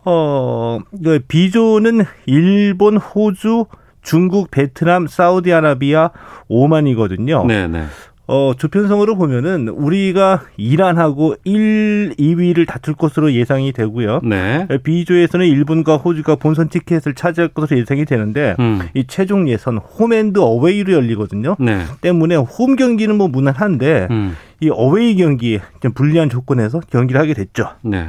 어, 0.05 0.81
그 1.03 1.21
B조는 1.27 2.05
일본, 2.27 2.97
호주, 2.97 3.67
중국, 4.03 4.51
베트남, 4.51 5.07
사우디아라비아, 5.07 6.11
오만이거든요. 6.49 7.45
네, 7.47 7.67
네. 7.67 7.85
어, 8.27 8.53
조편성으로 8.57 9.17
보면은 9.17 9.69
우리가 9.69 10.45
이란하고 10.57 11.37
1, 11.45 12.15
2위를 12.19 12.67
다툴 12.67 12.95
것으로 12.95 13.33
예상이 13.35 13.73
되고요. 13.73 14.21
네. 14.25 14.67
B조에서는 14.83 15.47
일본과 15.47 15.99
호주가 15.99 16.37
본선 16.37 16.71
티켓을 16.71 17.15
차지할 17.15 17.49
것으로 17.49 17.79
예상이 17.79 18.07
되는데 18.07 18.57
음. 18.61 18.81
이 18.95 19.05
최종 19.07 19.49
예선 19.49 19.77
홈앤드 19.77 20.39
어웨이로 20.39 20.95
열리거든요. 20.95 21.57
네. 21.59 21.85
때문에 22.01 22.37
홈 22.37 22.77
경기는 22.77 23.15
뭐 23.15 23.29
무난한데 23.29 24.09
음. 24.11 24.37
이 24.61 24.71
어웨이 24.71 25.17
경기 25.17 25.61
좀 25.83 25.93
불리한 25.93 26.31
조건에서 26.31 26.81
경기를 26.91 27.21
하게 27.21 27.35
됐죠. 27.35 27.73
네. 27.83 28.09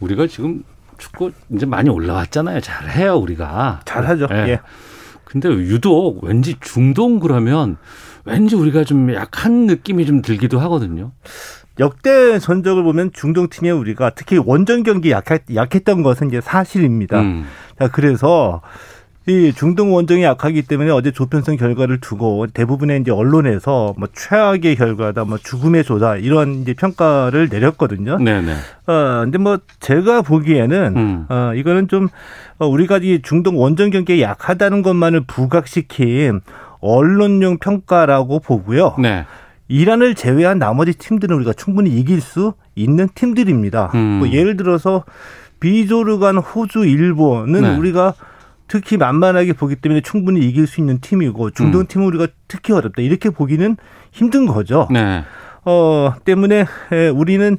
우리가 0.00 0.26
지금 0.26 0.62
축구 1.04 1.32
이제 1.54 1.66
많이 1.66 1.90
올라왔잖아요. 1.90 2.60
잘해요, 2.60 3.16
우리가. 3.16 3.80
잘하죠. 3.84 4.26
네. 4.28 4.48
예. 4.48 4.60
근데 5.24 5.50
유독 5.50 6.24
왠지 6.24 6.56
중동 6.60 7.20
그러면 7.20 7.76
왠지 8.24 8.56
우리가 8.56 8.84
좀 8.84 9.12
약한 9.12 9.66
느낌이 9.66 10.06
좀 10.06 10.22
들기도 10.22 10.58
하거든요. 10.60 11.12
역대 11.78 12.38
전적을 12.38 12.84
보면 12.84 13.10
중동 13.12 13.48
팀에 13.48 13.70
우리가 13.70 14.10
특히 14.10 14.38
원정 14.38 14.82
경기 14.84 15.10
약했, 15.10 15.42
약했던 15.52 16.02
것은 16.02 16.28
이제 16.28 16.40
사실입니다. 16.40 17.20
음. 17.20 17.44
자, 17.78 17.88
그래서 17.88 18.62
이 19.26 19.54
중동 19.54 19.94
원정이 19.94 20.22
약하기 20.22 20.62
때문에 20.62 20.90
어제 20.90 21.10
조편성 21.10 21.56
결과를 21.56 21.98
두고 21.98 22.46
대부분의 22.48 23.00
이제 23.00 23.10
언론에서 23.10 23.94
뭐 23.96 24.06
최악의 24.12 24.76
결과다, 24.76 25.24
뭐 25.24 25.38
죽음의 25.38 25.84
조다 25.84 26.16
이런 26.16 26.60
이제 26.60 26.74
평가를 26.74 27.48
내렸거든요. 27.50 28.18
네네. 28.18 28.52
어 28.86 29.20
근데 29.22 29.38
뭐 29.38 29.58
제가 29.80 30.20
보기에는 30.20 30.96
음. 30.96 31.26
어 31.30 31.52
이거는 31.54 31.88
좀 31.88 32.08
어, 32.58 32.66
우리가 32.66 32.98
이 32.98 33.22
중동 33.22 33.58
원정 33.58 33.90
경기에 33.90 34.20
약하다는 34.20 34.82
것만을 34.82 35.22
부각시킨 35.26 36.40
언론용 36.80 37.56
평가라고 37.58 38.40
보고요. 38.40 38.96
네. 38.98 39.24
이란을 39.68 40.14
제외한 40.14 40.58
나머지 40.58 40.92
팀들은 40.92 41.34
우리가 41.36 41.54
충분히 41.54 41.88
이길 41.90 42.20
수 42.20 42.52
있는 42.74 43.08
팀들입니다. 43.14 43.90
음. 43.94 44.00
뭐 44.18 44.28
예를 44.28 44.58
들어서 44.58 45.04
비조르간 45.60 46.36
호주, 46.36 46.84
일본은 46.84 47.62
네. 47.62 47.76
우리가 47.76 48.12
특히 48.68 48.96
만만하게 48.96 49.52
보기 49.52 49.76
때문에 49.76 50.00
충분히 50.00 50.40
이길 50.40 50.66
수 50.66 50.80
있는 50.80 51.00
팀이고 51.00 51.50
중동 51.50 51.82
음. 51.82 51.86
팀은 51.86 52.06
우리가 52.06 52.28
특히 52.48 52.72
어렵다 52.72 53.02
이렇게 53.02 53.30
보기는 53.30 53.76
힘든 54.10 54.46
거죠. 54.46 54.88
네. 54.90 55.22
어 55.64 56.14
때문에 56.24 56.66
우리는 57.14 57.58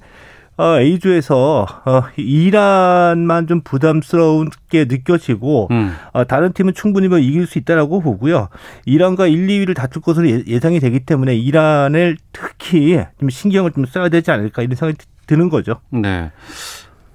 어, 0.58 0.80
A조에서 0.80 1.66
어, 1.86 2.04
이란만 2.16 3.48
좀 3.48 3.62
부담스럽게 3.62 4.86
느껴지고 4.86 5.68
음. 5.72 5.94
어, 6.14 6.24
다른 6.24 6.54
팀은 6.54 6.74
충분히 6.74 7.10
뭐 7.10 7.18
이길 7.18 7.46
수 7.46 7.58
있다라고 7.58 8.00
보고요. 8.00 8.48
이란과 8.86 9.28
1, 9.28 9.48
2위를 9.48 9.76
다툴 9.76 10.02
것으로 10.02 10.30
예, 10.30 10.44
예상이 10.48 10.80
되기 10.80 11.02
때문에 11.02 11.36
이란을 11.36 12.18
특히 12.32 12.98
좀 13.20 13.30
신경을 13.30 13.72
좀 13.74 13.86
써야 13.86 14.08
되지 14.08 14.32
않을까 14.32 14.62
이런 14.62 14.76
생각이 14.76 14.98
드는 15.28 15.50
거죠. 15.50 15.82
네. 15.90 16.32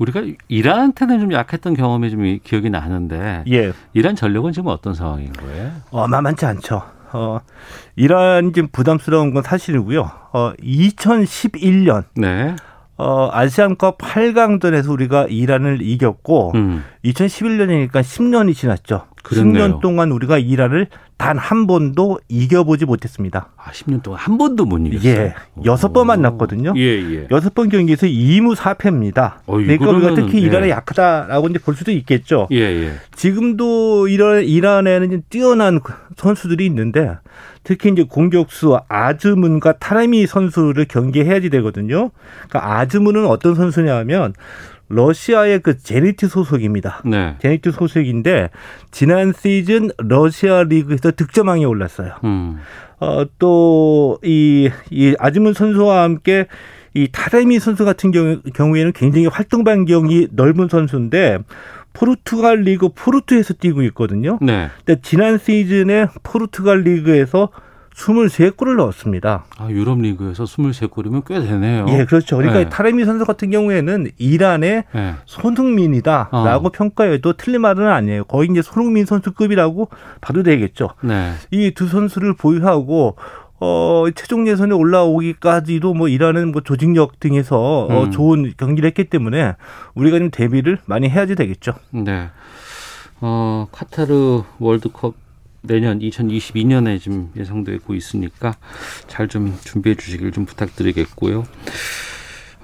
우리가 0.00 0.22
이란한테는 0.48 1.20
좀 1.20 1.32
약했던 1.32 1.74
경험이 1.74 2.10
좀 2.10 2.38
기억이 2.42 2.70
나는데 2.70 3.44
예. 3.52 3.72
이란 3.92 4.16
전력은 4.16 4.52
지금 4.52 4.68
어떤 4.68 4.94
상황인 4.94 5.32
거예요? 5.32 5.70
어, 5.90 6.08
만만치 6.08 6.46
않죠. 6.46 6.82
어, 7.12 7.40
이란이 7.96 8.52
좀 8.52 8.68
부담스러운 8.72 9.34
건 9.34 9.42
사실이고요. 9.42 10.10
어, 10.32 10.52
2011년 10.58 12.04
네. 12.14 12.56
어, 12.96 13.28
아시안컵 13.32 13.98
8강전에서 13.98 14.90
우리가 14.90 15.26
이란을 15.28 15.82
이겼고 15.82 16.52
음. 16.54 16.84
2011년이니까 17.04 18.00
10년이 18.00 18.54
지났죠. 18.54 19.06
그렇네요. 19.22 19.78
10년 19.78 19.80
동안 19.80 20.12
우리가 20.12 20.38
이란을 20.38 20.88
단 21.20 21.36
한 21.36 21.66
번도 21.66 22.18
이겨보지 22.28 22.86
못했습니다. 22.86 23.50
아, 23.58 23.70
10년 23.72 24.02
동안 24.02 24.18
한 24.18 24.38
번도 24.38 24.64
못 24.64 24.78
이겼어요? 24.78 25.14
예. 25.14 25.34
여섯 25.66 25.92
번 25.92 26.06
만났거든요. 26.06 26.72
예, 26.76 26.80
예. 26.80 27.26
여섯 27.30 27.52
번 27.54 27.68
경기에서 27.68 28.06
2무 28.06 28.56
4패입니다. 28.56 29.34
어, 29.46 29.56
그러니까 29.58 29.90
우리가 29.90 30.14
특히 30.14 30.38
예. 30.38 30.46
이란에 30.46 30.70
약하다라고 30.70 31.48
이제 31.48 31.58
볼 31.58 31.74
수도 31.74 31.92
있겠죠. 31.92 32.48
예, 32.52 32.56
예. 32.56 32.92
지금도 33.14 34.08
이란, 34.08 34.44
이란에는 34.44 35.24
뛰어난 35.28 35.80
선수들이 36.16 36.64
있는데 36.66 37.18
특히 37.64 37.90
이제 37.90 38.02
공격수 38.02 38.78
아즈문과 38.88 39.72
타라미 39.72 40.26
선수를 40.26 40.86
경계해야지 40.86 41.50
되거든요. 41.50 42.10
그러니까 42.48 42.78
아즈문은 42.78 43.26
어떤 43.26 43.54
선수냐면 43.54 44.32
러시아의 44.90 45.60
그 45.60 45.78
제니트 45.78 46.28
소속입니다. 46.28 47.02
네. 47.06 47.36
제니트 47.40 47.70
소속인데 47.70 48.50
지난 48.90 49.32
시즌 49.32 49.90
러시아 49.98 50.64
리그에서 50.64 51.12
득점왕에 51.12 51.64
올랐어요. 51.64 52.14
음. 52.24 52.58
어, 52.98 53.24
또이 53.38 54.70
이 54.90 55.14
아즈문 55.18 55.54
선수와 55.54 56.02
함께 56.02 56.46
이 56.92 57.08
타레미 57.10 57.60
선수 57.60 57.84
같은 57.84 58.10
경우, 58.10 58.40
경우에는 58.52 58.92
굉장히 58.92 59.26
활동 59.26 59.62
반경이 59.62 60.28
넓은 60.32 60.68
선수인데 60.68 61.38
포르투갈 61.92 62.62
리그 62.62 62.88
포르투에서 62.94 63.54
뛰고 63.54 63.82
있거든요. 63.84 64.38
네. 64.42 64.68
근데 64.84 65.00
지난 65.02 65.38
시즌에 65.38 66.06
포르투갈 66.22 66.82
리그에서 66.82 67.50
23골을 68.00 68.76
넣었습니다. 68.76 69.44
아, 69.58 69.70
유럽 69.70 70.00
리그에서 70.00 70.44
23골이면 70.44 71.24
꽤 71.26 71.40
되네요. 71.40 71.86
예, 71.90 72.04
그렇죠. 72.04 72.36
그러니까 72.36 72.60
네. 72.60 72.68
타레미 72.68 73.04
선수 73.04 73.24
같은 73.24 73.50
경우에는 73.50 74.08
이란의 74.16 74.84
네. 74.92 75.14
손흥민이다라고 75.26 76.66
어. 76.68 76.70
평가해도 76.72 77.34
틀린 77.34 77.60
말은 77.60 77.86
아니에요. 77.86 78.24
거의 78.24 78.48
이제 78.50 78.62
손흥민 78.62 79.04
선수급이라고 79.04 79.88
봐도 80.20 80.42
되겠죠. 80.42 80.90
네. 81.02 81.32
이두 81.50 81.88
선수를 81.88 82.34
보유하고 82.34 83.16
어, 83.62 84.06
최종 84.14 84.48
예선에 84.48 84.74
올라오기까지도 84.74 85.92
뭐 85.92 86.08
일하는 86.08 86.52
뭐 86.52 86.62
조직력 86.62 87.20
등에서 87.20 87.58
어, 87.58 87.88
음. 87.90 87.96
어, 87.96 88.10
좋은 88.10 88.54
경기를 88.56 88.88
했기 88.88 89.04
때문에 89.04 89.54
우리가 89.94 90.18
좀 90.18 90.30
대비를 90.30 90.78
많이 90.86 91.08
해야지 91.10 91.34
되겠죠. 91.34 91.74
네. 91.90 92.30
어, 93.20 93.66
카타르 93.70 94.42
월드컵 94.58 95.14
내년 95.62 95.98
2022년에 96.00 97.00
지금 97.00 97.30
예상되고 97.36 97.94
있으니까 97.94 98.54
잘 99.06 99.28
좀 99.28 99.56
준비해 99.62 99.94
주시길 99.94 100.32
좀 100.32 100.44
부탁드리겠고요. 100.44 101.44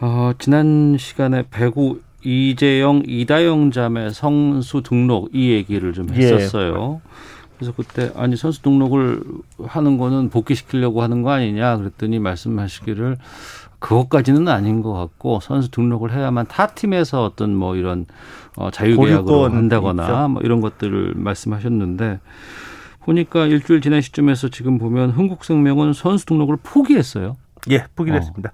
어, 0.01 0.33
지난 0.39 0.97
시간에 0.99 1.45
배구 1.51 2.01
이재영, 2.25 3.05
이다영 3.07 3.71
자매 3.71 4.11
성수 4.11 4.83
등록 4.83 5.31
이 5.33 5.51
얘기를 5.53 5.93
좀 5.93 6.09
예. 6.15 6.19
했었어요. 6.19 7.01
예. 7.05 7.09
그래서 7.57 7.73
그때 7.75 8.11
아니 8.17 8.37
선수 8.37 8.61
등록을 8.63 9.23
하는 9.65 9.97
거는 9.97 10.29
복귀시키려고 10.31 11.03
하는 11.03 11.23
거 11.23 11.31
아니냐 11.31 11.77
그랬더니 11.79 12.19
말씀하시기를 12.19 13.17
그것까지는 13.79 14.49
아닌 14.49 14.83
것 14.83 14.93
같고 14.93 15.41
선수 15.41 15.71
등록을 15.71 16.13
해야만 16.13 16.47
타 16.49 16.67
팀에서 16.67 17.25
어떤 17.25 17.55
뭐 17.55 17.77
이런 17.77 18.07
어, 18.57 18.71
자유계약으로 18.71 19.45
한다거나 19.51 20.03
있죠. 20.03 20.29
뭐 20.29 20.43
이런 20.43 20.61
것들을 20.61 21.15
말씀하셨는데 21.17 22.19
보니까 23.07 23.47
일주일 23.47 23.81
지난 23.81 24.01
시점에서 24.01 24.49
지금 24.49 24.79
보면 24.79 25.11
흥국생명은 25.11 25.93
선수 25.93 26.27
등록을 26.27 26.57
포기했어요. 26.63 27.37
예, 27.71 27.85
포기를 27.95 28.19
어. 28.19 28.21
했습니다. 28.21 28.53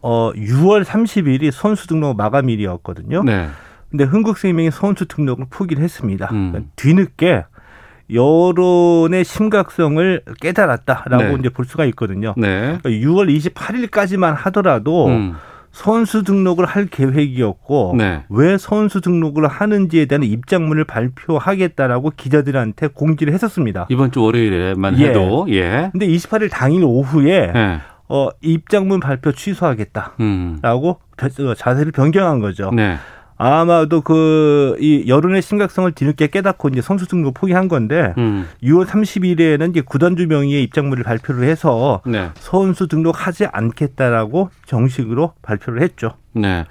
어, 0.00 0.32
6월 0.32 0.84
30일이 0.84 1.50
선수 1.50 1.86
등록 1.88 2.16
마감일이었거든요. 2.16 3.24
네. 3.24 3.48
근데 3.90 4.04
흥국생명이 4.04 4.70
선수 4.70 5.06
등록을 5.06 5.46
포기를 5.50 5.82
했습니다. 5.82 6.28
음. 6.32 6.52
그러니까 6.52 6.72
뒤늦게 6.76 7.44
여론의 8.12 9.24
심각성을 9.24 10.22
깨달았다라고 10.40 11.24
네. 11.24 11.36
이제 11.40 11.48
볼 11.48 11.64
수가 11.64 11.84
있거든요. 11.86 12.34
네. 12.36 12.78
그러니까 12.80 12.88
6월 12.88 13.36
28일까지만 13.36 14.34
하더라도 14.36 15.08
음. 15.08 15.34
선수 15.72 16.24
등록을 16.24 16.64
할 16.66 16.86
계획이었고 16.86 17.94
네. 17.96 18.24
왜 18.28 18.58
선수 18.58 19.00
등록을 19.00 19.46
하는지에 19.46 20.06
대한 20.06 20.22
입장문을 20.22 20.84
발표하겠다라고 20.84 22.12
기자들한테 22.16 22.88
공지를 22.88 23.32
했었습니다. 23.32 23.86
이번 23.88 24.10
주 24.10 24.22
월요일에만 24.22 24.98
예. 24.98 25.08
해도 25.08 25.46
예. 25.50 25.90
근데 25.92 26.06
28일 26.06 26.50
당일 26.50 26.84
오후에 26.84 27.52
네. 27.52 27.78
어 28.08 28.28
입장문 28.40 28.98
발표 28.98 29.32
취소하겠다라고 29.32 30.20
음. 30.20 31.54
자세를 31.56 31.92
변경한 31.92 32.40
거죠. 32.40 32.70
네. 32.72 32.96
아마도 33.42 34.02
그 34.02 34.76
이 34.80 35.04
여론의 35.06 35.42
심각성을 35.42 35.90
뒤늦게 35.92 36.28
깨닫고 36.28 36.68
이제 36.68 36.80
선수 36.80 37.06
등록 37.06 37.34
포기한 37.34 37.68
건데 37.68 38.14
음. 38.18 38.46
6월 38.62 38.86
30일에는 38.86 39.70
이제 39.70 39.80
구단주 39.80 40.26
명의의 40.26 40.62
입장문을 40.64 41.04
발표를 41.04 41.44
해서 41.48 42.02
네. 42.06 42.30
선수 42.34 42.86
등록하지 42.86 43.46
않겠다라고 43.46 44.50
정식으로 44.66 45.32
발표를 45.42 45.82
했죠. 45.82 46.14
네. 46.32 46.64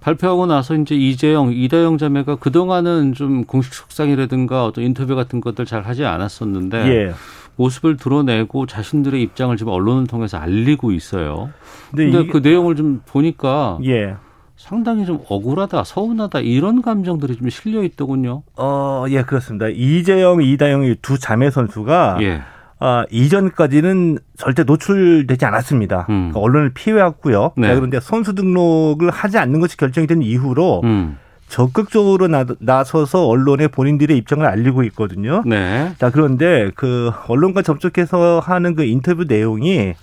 발표하고 0.00 0.46
나서 0.46 0.74
이제 0.74 0.96
이재영, 0.96 1.52
이다영 1.52 1.98
자매가 1.98 2.36
그동안은 2.36 3.14
좀 3.14 3.44
공식 3.44 3.74
석상이라든가 3.74 4.64
어떤 4.64 4.82
인터뷰 4.84 5.14
같은 5.14 5.40
것들 5.40 5.64
잘 5.64 5.82
하지 5.82 6.04
않았었는데 6.04 6.88
예. 6.88 7.12
모습을 7.54 7.96
드러내고 7.96 8.66
자신들의 8.66 9.22
입장을 9.22 9.56
지금 9.56 9.72
언론을 9.72 10.08
통해서 10.08 10.38
알리고 10.38 10.90
있어요. 10.90 11.50
근데, 11.90 12.10
근데 12.10 12.32
그 12.32 12.38
내용을 12.38 12.74
좀 12.74 13.02
보니까 13.06 13.78
예. 13.84 14.16
상당히 14.62 15.04
좀 15.04 15.18
억울하다, 15.28 15.82
서운하다 15.82 16.38
이런 16.40 16.82
감정들이 16.82 17.36
좀 17.36 17.50
실려 17.50 17.82
있더군요. 17.82 18.44
어, 18.56 19.04
예, 19.08 19.22
그렇습니다. 19.22 19.66
이재영, 19.68 20.40
이다영이 20.40 20.96
두 21.02 21.18
자매 21.18 21.50
선수가 21.50 22.18
예. 22.20 22.42
아, 22.78 23.04
이전까지는 23.10 24.18
절대 24.36 24.62
노출되지 24.62 25.44
않았습니다. 25.44 26.06
음. 26.10 26.30
그러니까 26.30 26.38
언론을 26.38 26.70
피해왔고요. 26.74 27.54
네. 27.56 27.74
그런데 27.74 27.98
선수 27.98 28.36
등록을 28.36 29.10
하지 29.10 29.38
않는 29.38 29.58
것이 29.58 29.76
결정이 29.76 30.06
된 30.06 30.22
이후로 30.22 30.82
음. 30.84 31.18
적극적으로 31.48 32.28
나, 32.28 32.44
나서서 32.60 33.26
언론에 33.26 33.66
본인들의 33.66 34.16
입장을 34.16 34.46
알리고 34.46 34.84
있거든요. 34.84 35.42
네. 35.44 35.92
자, 35.98 36.10
그런데 36.10 36.70
그 36.76 37.10
언론과 37.26 37.62
접촉해서 37.62 38.38
하는 38.38 38.76
그 38.76 38.84
인터뷰 38.84 39.24
내용이 39.24 39.94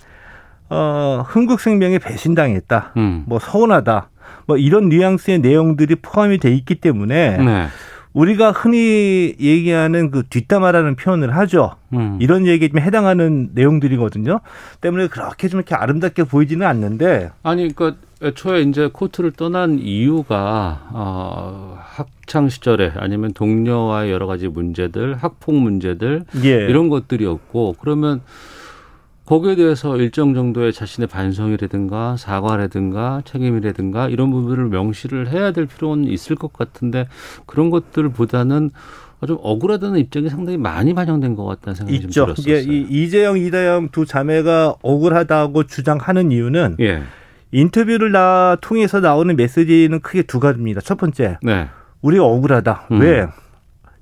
어, 0.68 1.24
흥국생명에 1.26 1.98
배신당했다. 1.98 2.92
음. 2.98 3.24
뭐 3.26 3.38
서운하다. 3.38 4.09
뭐 4.50 4.56
이런 4.56 4.88
뉘앙스의 4.88 5.38
내용들이 5.38 5.94
포함이 6.02 6.38
돼 6.38 6.52
있기 6.52 6.74
때문에 6.74 7.38
네. 7.38 7.66
우리가 8.12 8.50
흔히 8.50 9.36
얘기하는 9.38 10.10
그 10.10 10.24
뒷담화라는 10.28 10.96
표현을 10.96 11.36
하죠. 11.36 11.76
음. 11.92 12.18
이런 12.20 12.48
얘기에 12.48 12.70
좀 12.70 12.80
해당하는 12.80 13.50
내용들이거든요. 13.54 14.40
때문에 14.80 15.06
그렇게 15.06 15.46
좀 15.46 15.60
이렇게 15.60 15.76
아름답게 15.76 16.24
보이지는 16.24 16.66
않는데. 16.66 17.30
아니, 17.44 17.72
그러니까 17.72 18.00
애초에 18.20 18.62
이제 18.62 18.90
코트를 18.92 19.30
떠난 19.30 19.78
이유가 19.78 20.88
어, 20.90 21.78
학창 21.80 22.48
시절에 22.48 22.90
아니면 22.96 23.32
동료와의 23.32 24.10
여러 24.10 24.26
가지 24.26 24.48
문제들, 24.48 25.14
학폭 25.14 25.54
문제들 25.54 26.24
예. 26.42 26.66
이런 26.66 26.88
것들이었고 26.88 27.76
그러면 27.80 28.20
거기에 29.30 29.54
대해서 29.54 29.96
일정 29.96 30.34
정도의 30.34 30.72
자신의 30.72 31.06
반성이라든가 31.06 32.16
사과라든가 32.16 33.22
책임이라든가 33.24 34.08
이런 34.08 34.32
부분을 34.32 34.68
명시를 34.70 35.28
해야 35.30 35.52
될 35.52 35.66
필요는 35.66 36.08
있을 36.08 36.34
것 36.34 36.52
같은데 36.52 37.06
그런 37.46 37.70
것들보다는 37.70 38.70
좀 39.28 39.38
억울하다는 39.40 40.00
입장이 40.00 40.30
상당히 40.30 40.58
많이 40.58 40.94
반영된 40.94 41.36
것 41.36 41.44
같다는 41.44 41.76
생각이 41.76 41.96
있죠. 41.98 42.10
좀 42.10 42.34
들었어요. 42.34 42.54
예, 42.56 42.60
이 42.60 42.86
이재영, 42.90 43.38
이다영 43.38 43.90
두 43.92 44.04
자매가 44.04 44.74
억울하다고 44.82 45.64
주장하는 45.64 46.32
이유는 46.32 46.78
예. 46.80 47.04
인터뷰를 47.52 48.10
나 48.10 48.56
통해서 48.60 48.98
나오는 48.98 49.36
메시지는 49.36 50.00
크게 50.00 50.22
두 50.22 50.40
가지입니다. 50.40 50.80
첫 50.80 50.98
번째, 50.98 51.38
네. 51.42 51.68
우리가 52.02 52.24
억울하다. 52.24 52.88
음. 52.90 53.00
왜? 53.00 53.28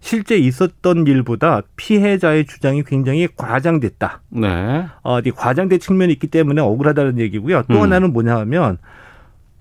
실제 0.01 0.37
있었던 0.37 1.07
일보다 1.07 1.63
피해자의 1.77 2.47
주장이 2.47 2.85
굉장히 2.85 3.29
과장됐다. 3.37 4.21
네. 4.31 4.87
어, 5.03 5.21
과장된 5.21 5.81
측면이 5.81 6.13
있기 6.15 6.29
때문에 6.29 6.61
억울하다는 6.61 7.19
얘기고요. 7.19 7.65
또 7.69 7.79
음. 7.79 7.83
하나는 7.83 8.13
뭐냐 8.13 8.37
하면 8.39 8.79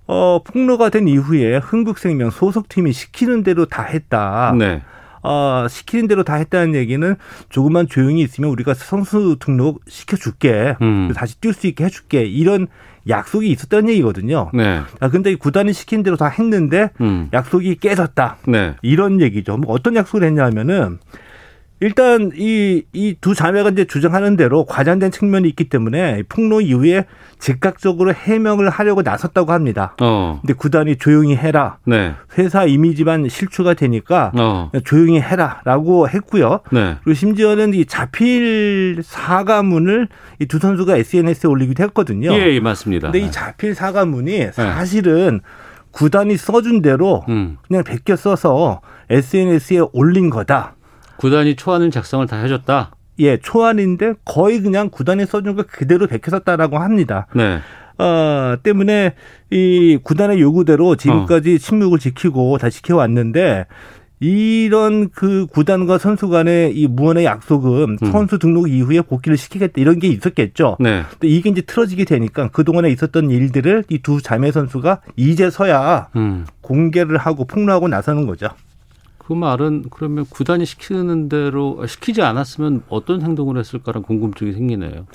어, 0.05 0.41
폭로가 0.43 0.89
된 0.89 1.07
이후에 1.07 1.57
흥국생명 1.57 2.29
소속팀이 2.29 2.93
시키는 2.93 3.43
대로 3.43 3.65
다 3.65 3.83
했다. 3.83 4.53
네. 4.57 4.81
어, 5.23 5.67
시키는 5.69 6.07
대로 6.07 6.23
다 6.23 6.35
했다는 6.35 6.75
얘기는 6.75 7.15
조금만 7.49 7.87
조용히 7.87 8.21
있으면 8.21 8.49
우리가 8.51 8.73
선수 8.73 9.37
등록 9.39 9.81
시켜줄게. 9.87 10.77
음. 10.81 11.11
다시 11.15 11.39
뛸 11.41 11.53
수 11.53 11.67
있게 11.67 11.83
해줄게. 11.83 12.23
이런 12.23 12.67
약속이 13.09 13.49
있었다는 13.49 13.89
얘기거든요. 13.89 14.51
네. 14.53 14.81
아, 14.99 15.09
근데 15.09 15.35
구단이 15.35 15.73
시킨 15.73 16.03
대로 16.03 16.17
다 16.17 16.27
했는데 16.27 16.91
음. 17.01 17.29
약속이 17.33 17.75
깨졌다. 17.75 18.37
네. 18.47 18.75
이런 18.81 19.21
얘기죠. 19.21 19.57
뭐 19.57 19.73
어떤 19.73 19.95
약속을 19.95 20.25
했냐면은 20.25 20.99
일단 21.79 22.31
이 22.35 22.83
이 22.93 23.15
두 23.21 23.35
자매가 23.35 23.69
이제 23.69 23.85
주장하는 23.85 24.35
대로 24.35 24.65
과장된 24.65 25.11
측면이 25.11 25.47
있기 25.49 25.69
때문에 25.69 26.23
폭로 26.27 26.59
이후에 26.61 27.05
즉각적으로 27.39 28.13
해명을 28.13 28.69
하려고 28.69 29.03
나섰다고 29.03 29.51
합니다. 29.51 29.95
어. 30.01 30.39
근데 30.41 30.53
구단이 30.53 30.95
조용히 30.97 31.35
해라. 31.35 31.77
네. 31.85 32.13
회사 32.37 32.65
이미지만 32.65 33.29
실추가 33.29 33.75
되니까 33.75 34.31
어. 34.35 34.71
조용히 34.85 35.21
해라라고 35.21 36.09
했고요. 36.09 36.61
네. 36.71 36.95
그리고 37.03 37.13
심지어는 37.13 37.73
이 37.75 37.85
자필 37.85 39.01
사과문을 39.03 40.07
이 40.39 40.45
두 40.47 40.57
선수가 40.59 40.95
SNS에 40.97 41.47
올리기도 41.49 41.83
했거든요. 41.83 42.31
예, 42.33 42.53
예 42.55 42.59
맞습니다. 42.59 43.11
근데 43.11 43.25
이 43.25 43.31
자필 43.31 43.75
사과문이 43.75 44.31
네. 44.31 44.51
사실은 44.51 45.41
구단이 45.91 46.37
써준 46.37 46.81
대로 46.81 47.23
음. 47.29 47.57
그냥 47.67 47.83
베껴 47.83 48.15
써서 48.15 48.81
SNS에 49.09 49.81
올린 49.93 50.29
거다. 50.29 50.75
구단이 51.17 51.55
초안을 51.55 51.91
작성을 51.91 52.25
다 52.27 52.37
해줬다. 52.37 52.91
예, 53.19 53.37
초안인데 53.37 54.13
거의 54.25 54.61
그냥 54.61 54.89
구단이 54.89 55.25
써준 55.25 55.55
거 55.55 55.63
그대로 55.63 56.07
베껴섰다라고 56.07 56.77
합니다. 56.77 57.27
네. 57.35 57.59
어, 57.97 58.55
때문에 58.61 59.15
이 59.49 59.97
구단의 60.03 60.39
요구대로 60.39 60.95
지금까지 60.95 61.55
어. 61.55 61.57
침묵을 61.57 61.97
지키고 61.97 62.59
다 62.59 62.69
지켜왔는데 62.69 63.65
이런 64.19 65.09
그 65.09 65.45
구단과 65.47 65.97
선수 65.99 66.27
간의 66.29 66.75
이 66.75 66.87
무언의 66.87 67.25
약속은 67.25 67.97
음. 68.01 68.11
선수 68.11 68.39
등록 68.39 68.69
이후에 68.69 69.01
복귀를 69.01 69.37
시키겠다 69.37 69.73
이런 69.77 69.99
게 69.99 70.07
있었겠죠. 70.07 70.77
네. 70.79 71.03
근데 71.11 71.27
이게 71.27 71.49
이제 71.49 71.61
틀어지게 71.61 72.05
되니까 72.05 72.49
그동안에 72.49 72.89
있었던 72.91 73.29
일들을 73.29 73.83
이 73.89 73.99
두 73.99 74.21
자매 74.21 74.51
선수가 74.51 75.01
이제서야 75.15 76.09
음. 76.15 76.45
공개를 76.61 77.17
하고 77.17 77.45
폭로하고 77.45 77.87
나서는 77.87 78.25
거죠. 78.25 78.49
그 79.27 79.33
말은 79.33 79.85
그러면 79.91 80.25
구단이 80.29 80.65
시키는 80.65 81.27
대로 81.27 81.85
시키지 81.85 82.21
않았으면 82.21 82.83
어떤 82.87 83.21
행동을 83.21 83.57
했을까라는 83.57 84.05
궁금증이 84.05 84.53
생기네요. 84.53 85.05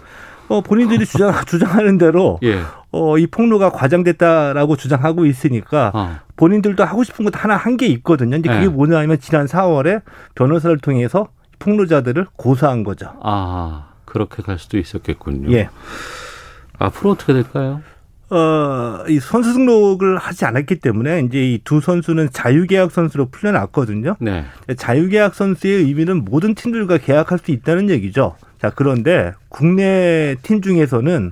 어, 0.48 0.60
본인들이 0.60 1.06
주장, 1.06 1.32
주장하는 1.46 1.96
대로 1.96 2.38
예. 2.42 2.60
어, 2.90 3.16
이 3.16 3.26
폭로가 3.26 3.70
과장됐다라고 3.70 4.76
주장하고 4.76 5.24
있으니까 5.24 5.92
어. 5.94 6.16
본인들도 6.36 6.84
하고 6.84 7.04
싶은 7.04 7.24
것 7.24 7.42
하나 7.42 7.56
한 7.56 7.78
게 7.78 7.86
있거든요. 7.86 8.32
근데 8.32 8.50
그게 8.50 8.64
예. 8.64 8.68
뭐냐면 8.68 9.18
지난 9.18 9.46
4월에 9.46 10.02
변호사를 10.34 10.76
통해서 10.80 11.28
폭로자들을 11.58 12.26
고소한 12.36 12.84
거죠. 12.84 13.14
아, 13.22 13.92
그렇게 14.04 14.42
갈 14.42 14.58
수도 14.58 14.76
있었겠군요. 14.76 15.50
예. 15.56 15.70
앞으로 16.78 17.12
어떻게 17.12 17.32
될까요? 17.32 17.80
어, 18.34 19.04
이 19.08 19.20
선수 19.20 19.52
등록을 19.52 20.16
하지 20.16 20.44
않았기 20.46 20.76
때문에 20.76 21.20
이제 21.20 21.38
이 21.52 21.58
두 21.64 21.80
선수는 21.80 22.30
자유계약 22.32 22.90
선수로 22.90 23.28
풀려났거든요. 23.30 24.16
네. 24.20 24.44
자유계약 24.76 25.34
선수의 25.34 25.84
의미는 25.84 26.24
모든 26.24 26.54
팀들과 26.54 26.98
계약할 26.98 27.38
수 27.38 27.50
있다는 27.50 27.90
얘기죠. 27.90 28.36
자, 28.60 28.70
그런데 28.74 29.32
국내 29.48 30.34
팀 30.42 30.60
중에서는 30.62 31.30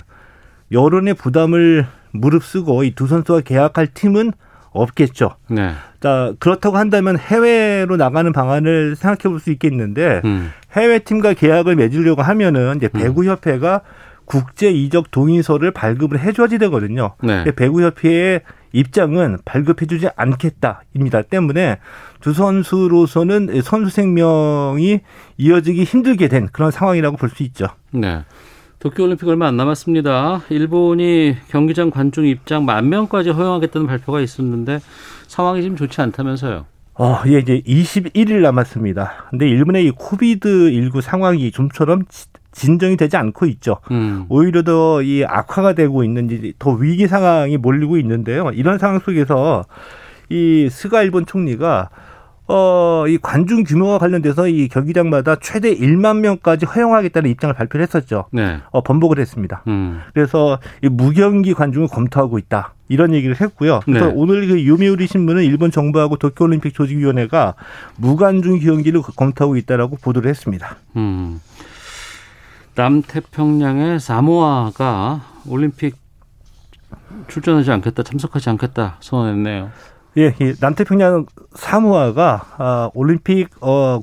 여론의 0.71 1.15
부담을 1.15 1.87
무릅쓰고 2.11 2.83
이 2.83 2.91
두 2.95 3.07
선수와 3.07 3.41
계약할 3.41 3.87
팀은 3.87 4.31
없겠죠. 4.71 5.31
네. 5.49 5.71
자, 5.99 6.33
그렇다고 6.39 6.77
한다면 6.77 7.17
해외로 7.19 7.97
나가는 7.97 8.31
방안을 8.31 8.95
생각해 8.95 9.23
볼 9.29 9.39
수 9.39 9.51
있겠는데 9.51 10.21
음. 10.23 10.51
해외 10.73 10.99
팀과 10.99 11.33
계약을 11.33 11.75
맺으려고 11.75 12.21
하면은 12.21 12.77
이제 12.77 12.87
배구 12.87 13.25
협회가 13.25 13.81
음. 13.83 14.00
국제 14.31 14.71
이적 14.71 15.11
동의서를 15.11 15.71
발급을 15.71 16.19
해줘야지 16.19 16.57
되거든요. 16.59 17.15
네. 17.21 17.43
배구협회의 17.43 18.41
입장은 18.73 19.39
발급해주지 19.43 20.07
않겠다입니다. 20.15 21.23
때문에 21.23 21.79
두 22.21 22.31
선수로서는 22.33 23.61
선수 23.61 23.89
생명이 23.89 25.01
이어지기 25.37 25.83
힘들게 25.83 26.29
된 26.29 26.47
그런 26.51 26.71
상황이라고 26.71 27.17
볼 27.17 27.29
수 27.29 27.43
있죠. 27.43 27.67
네. 27.91 28.23
도쿄올림픽 28.79 29.27
얼마 29.27 29.47
안 29.47 29.57
남았습니다. 29.57 30.43
일본이 30.49 31.35
경기장 31.49 31.91
관중 31.91 32.25
입장 32.25 32.65
만 32.65 32.89
명까지 32.89 33.29
허용하겠다는 33.29 33.85
발표가 33.85 34.21
있었는데 34.21 34.79
상황이 35.27 35.61
지금 35.61 35.75
좋지 35.77 36.01
않다면서요. 36.01 36.65
어, 36.95 37.21
예, 37.27 37.39
이제 37.39 37.61
21일 37.61 38.41
남았습니다. 38.41 39.27
근데 39.29 39.47
일본의 39.49 39.85
이 39.85 39.91
코비드 39.91 40.71
19 40.71 41.01
상황이 41.01 41.51
좀처럼 41.51 42.03
진정이 42.51 42.97
되지 42.97 43.17
않고 43.17 43.45
있죠. 43.47 43.77
음. 43.91 44.25
오히려 44.29 44.63
더 44.63 45.01
이 45.01 45.23
악화가 45.25 45.73
되고 45.73 46.03
있는지 46.03 46.53
더 46.59 46.71
위기 46.71 47.07
상황이 47.07 47.57
몰리고 47.57 47.97
있는데요. 47.97 48.51
이런 48.53 48.77
상황 48.77 48.99
속에서 48.99 49.63
이 50.29 50.69
스가 50.69 51.01
일본 51.03 51.25
총리가 51.25 51.89
어, 52.47 53.05
이 53.07 53.17
관중 53.17 53.63
규모와 53.63 53.97
관련돼서 53.97 54.47
이 54.49 54.67
경기장마다 54.67 55.37
최대 55.41 55.73
1만 55.73 56.19
명까지 56.19 56.65
허용하겠다는 56.65 57.29
입장을 57.29 57.55
발표를 57.55 57.83
했었죠. 57.83 58.25
네. 58.31 58.57
어, 58.71 58.81
번복을 58.81 59.19
했습니다. 59.19 59.63
음. 59.67 60.01
그래서 60.13 60.59
이 60.83 60.89
무경기 60.89 61.53
관중을 61.53 61.87
검토하고 61.87 62.37
있다. 62.37 62.73
이런 62.89 63.13
얘기를 63.13 63.39
했고요. 63.39 63.79
그래서 63.85 64.07
네. 64.07 64.13
오늘 64.13 64.47
그 64.47 64.67
요미우리 64.67 65.07
신문은 65.07 65.43
일본 65.43 65.71
정부하고 65.71 66.17
도쿄올림픽 66.17 66.73
조직위원회가 66.73 67.53
무관중 67.95 68.59
경기를 68.59 69.01
검토하고 69.01 69.55
있다라고 69.55 69.97
보도를 70.01 70.29
했습니다. 70.29 70.75
음. 70.97 71.39
남태평양의 72.81 73.99
사모아가 73.99 75.21
올림픽 75.47 75.95
출전하지 77.27 77.71
않겠다, 77.71 78.01
참석하지 78.01 78.49
않겠다 78.49 78.97
선언했네요. 79.01 79.69
예, 80.17 80.33
남태평양 80.59 81.27
사모아가 81.53 82.41
아, 82.57 82.89
올림픽 82.95 83.49
어, 83.61 83.99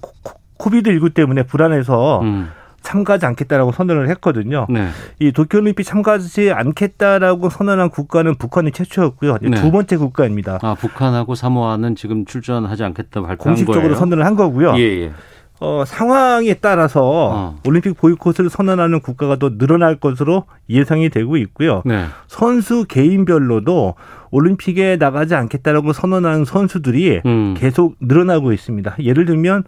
코비드 0.56 0.90
19 0.90 1.10
때문에 1.10 1.42
불안해서 1.42 2.20
음. 2.20 2.50
참가하지 2.82 3.26
않겠다라고 3.26 3.72
선언을 3.72 4.08
했거든요. 4.10 4.66
네. 4.70 4.88
이 5.18 5.32
도쿄올림픽 5.32 5.84
참가하지 5.84 6.52
않겠다라고 6.52 7.50
선언한 7.50 7.90
국가는 7.90 8.32
북한이 8.36 8.70
최초였고요. 8.70 9.38
네. 9.42 9.60
두 9.60 9.72
번째 9.72 9.96
국가입니다. 9.96 10.60
아, 10.62 10.74
북한하고 10.74 11.34
사모아는 11.34 11.96
지금 11.96 12.24
출전하지 12.24 12.84
않겠다 12.84 13.22
발표한 13.22 13.36
공식적으로 13.38 13.82
거예요. 13.82 13.94
선언을 13.96 14.24
한 14.24 14.36
거고요. 14.36 14.78
예, 14.78 15.02
예. 15.02 15.12
어, 15.60 15.84
상황에 15.86 16.54
따라서 16.54 17.00
어. 17.04 17.56
올림픽 17.66 17.96
보이콧을 17.96 18.48
선언하는 18.48 19.00
국가가 19.00 19.36
더 19.36 19.58
늘어날 19.58 19.96
것으로 19.96 20.44
예상이 20.70 21.08
되고 21.08 21.36
있고요. 21.36 21.82
네. 21.84 22.04
선수 22.28 22.84
개인별로도 22.86 23.94
올림픽에 24.30 24.96
나가지 24.96 25.34
않겠다라고 25.34 25.92
선언하는 25.92 26.44
선수들이 26.44 27.22
음. 27.26 27.54
계속 27.56 27.96
늘어나고 28.00 28.52
있습니다. 28.52 28.96
예를 29.00 29.24
들면 29.24 29.64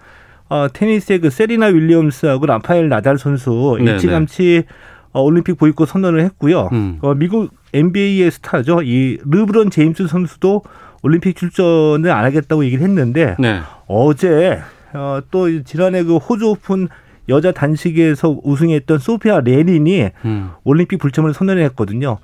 어, 0.48 0.66
테니스의 0.72 1.20
그 1.20 1.30
세리나 1.30 1.66
윌리엄스하고 1.66 2.46
라파엘 2.46 2.88
나달 2.88 3.18
선수 3.18 3.76
네, 3.78 3.92
일찌감치 3.92 4.64
어, 5.12 5.22
올림픽 5.22 5.58
보이콧 5.58 5.88
선언을 5.88 6.20
했고요. 6.20 6.68
음. 6.72 6.98
어, 7.02 7.14
미국 7.14 7.50
NBA의 7.72 8.30
스타죠. 8.30 8.82
이 8.82 9.18
르브론 9.24 9.70
제임스 9.70 10.06
선수도 10.06 10.62
올림픽 11.02 11.36
출전을 11.36 12.10
안 12.10 12.24
하겠다고 12.24 12.64
얘기를 12.64 12.84
했는데 12.84 13.36
네. 13.38 13.60
어제 13.86 14.60
어, 14.94 15.20
또 15.30 15.62
지난해 15.62 16.02
그 16.02 16.16
호주 16.16 16.48
오픈 16.50 16.88
여자 17.28 17.52
단식에서 17.52 18.40
우승했던 18.42 18.98
소피아 18.98 19.40
레닌이 19.40 20.10
음. 20.24 20.50
올림픽 20.64 20.98
불참을 20.98 21.32
선언했거든요. 21.32 22.18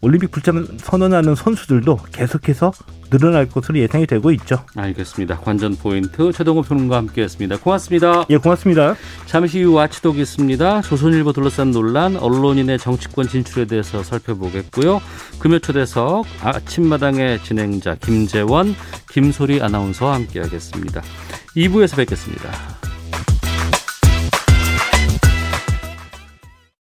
올림픽 0.00 0.30
불참 0.30 0.66
선언하는 0.78 1.34
선수들도 1.34 1.98
계속해서 2.12 2.72
늘어날 3.10 3.48
것으로 3.48 3.78
예상이 3.78 4.06
되고 4.06 4.30
있죠. 4.32 4.64
알겠습니다. 4.74 5.38
관전 5.38 5.76
포인트 5.76 6.32
최동호 6.32 6.62
평론가 6.62 6.96
함께했습니다. 6.96 7.58
고맙습니다. 7.58 8.26
예, 8.30 8.36
고맙습니다. 8.36 8.94
잠시 9.26 9.62
후 9.62 9.74
와치독 9.74 10.18
있습니다. 10.18 10.82
조선일보 10.82 11.32
둘러싼 11.32 11.70
논란, 11.70 12.16
언론인의 12.16 12.78
정치권 12.78 13.28
진출에 13.28 13.64
대해서 13.66 14.02
살펴보겠고요. 14.02 15.00
금요 15.38 15.58
초대석 15.60 16.26
아침마당의 16.42 17.42
진행자 17.42 17.96
김재원, 17.96 18.74
김소리 19.10 19.62
아나운서와 19.62 20.14
함께하겠습니다. 20.14 21.02
2부에서 21.56 21.96
뵙겠습니다. 21.96 22.50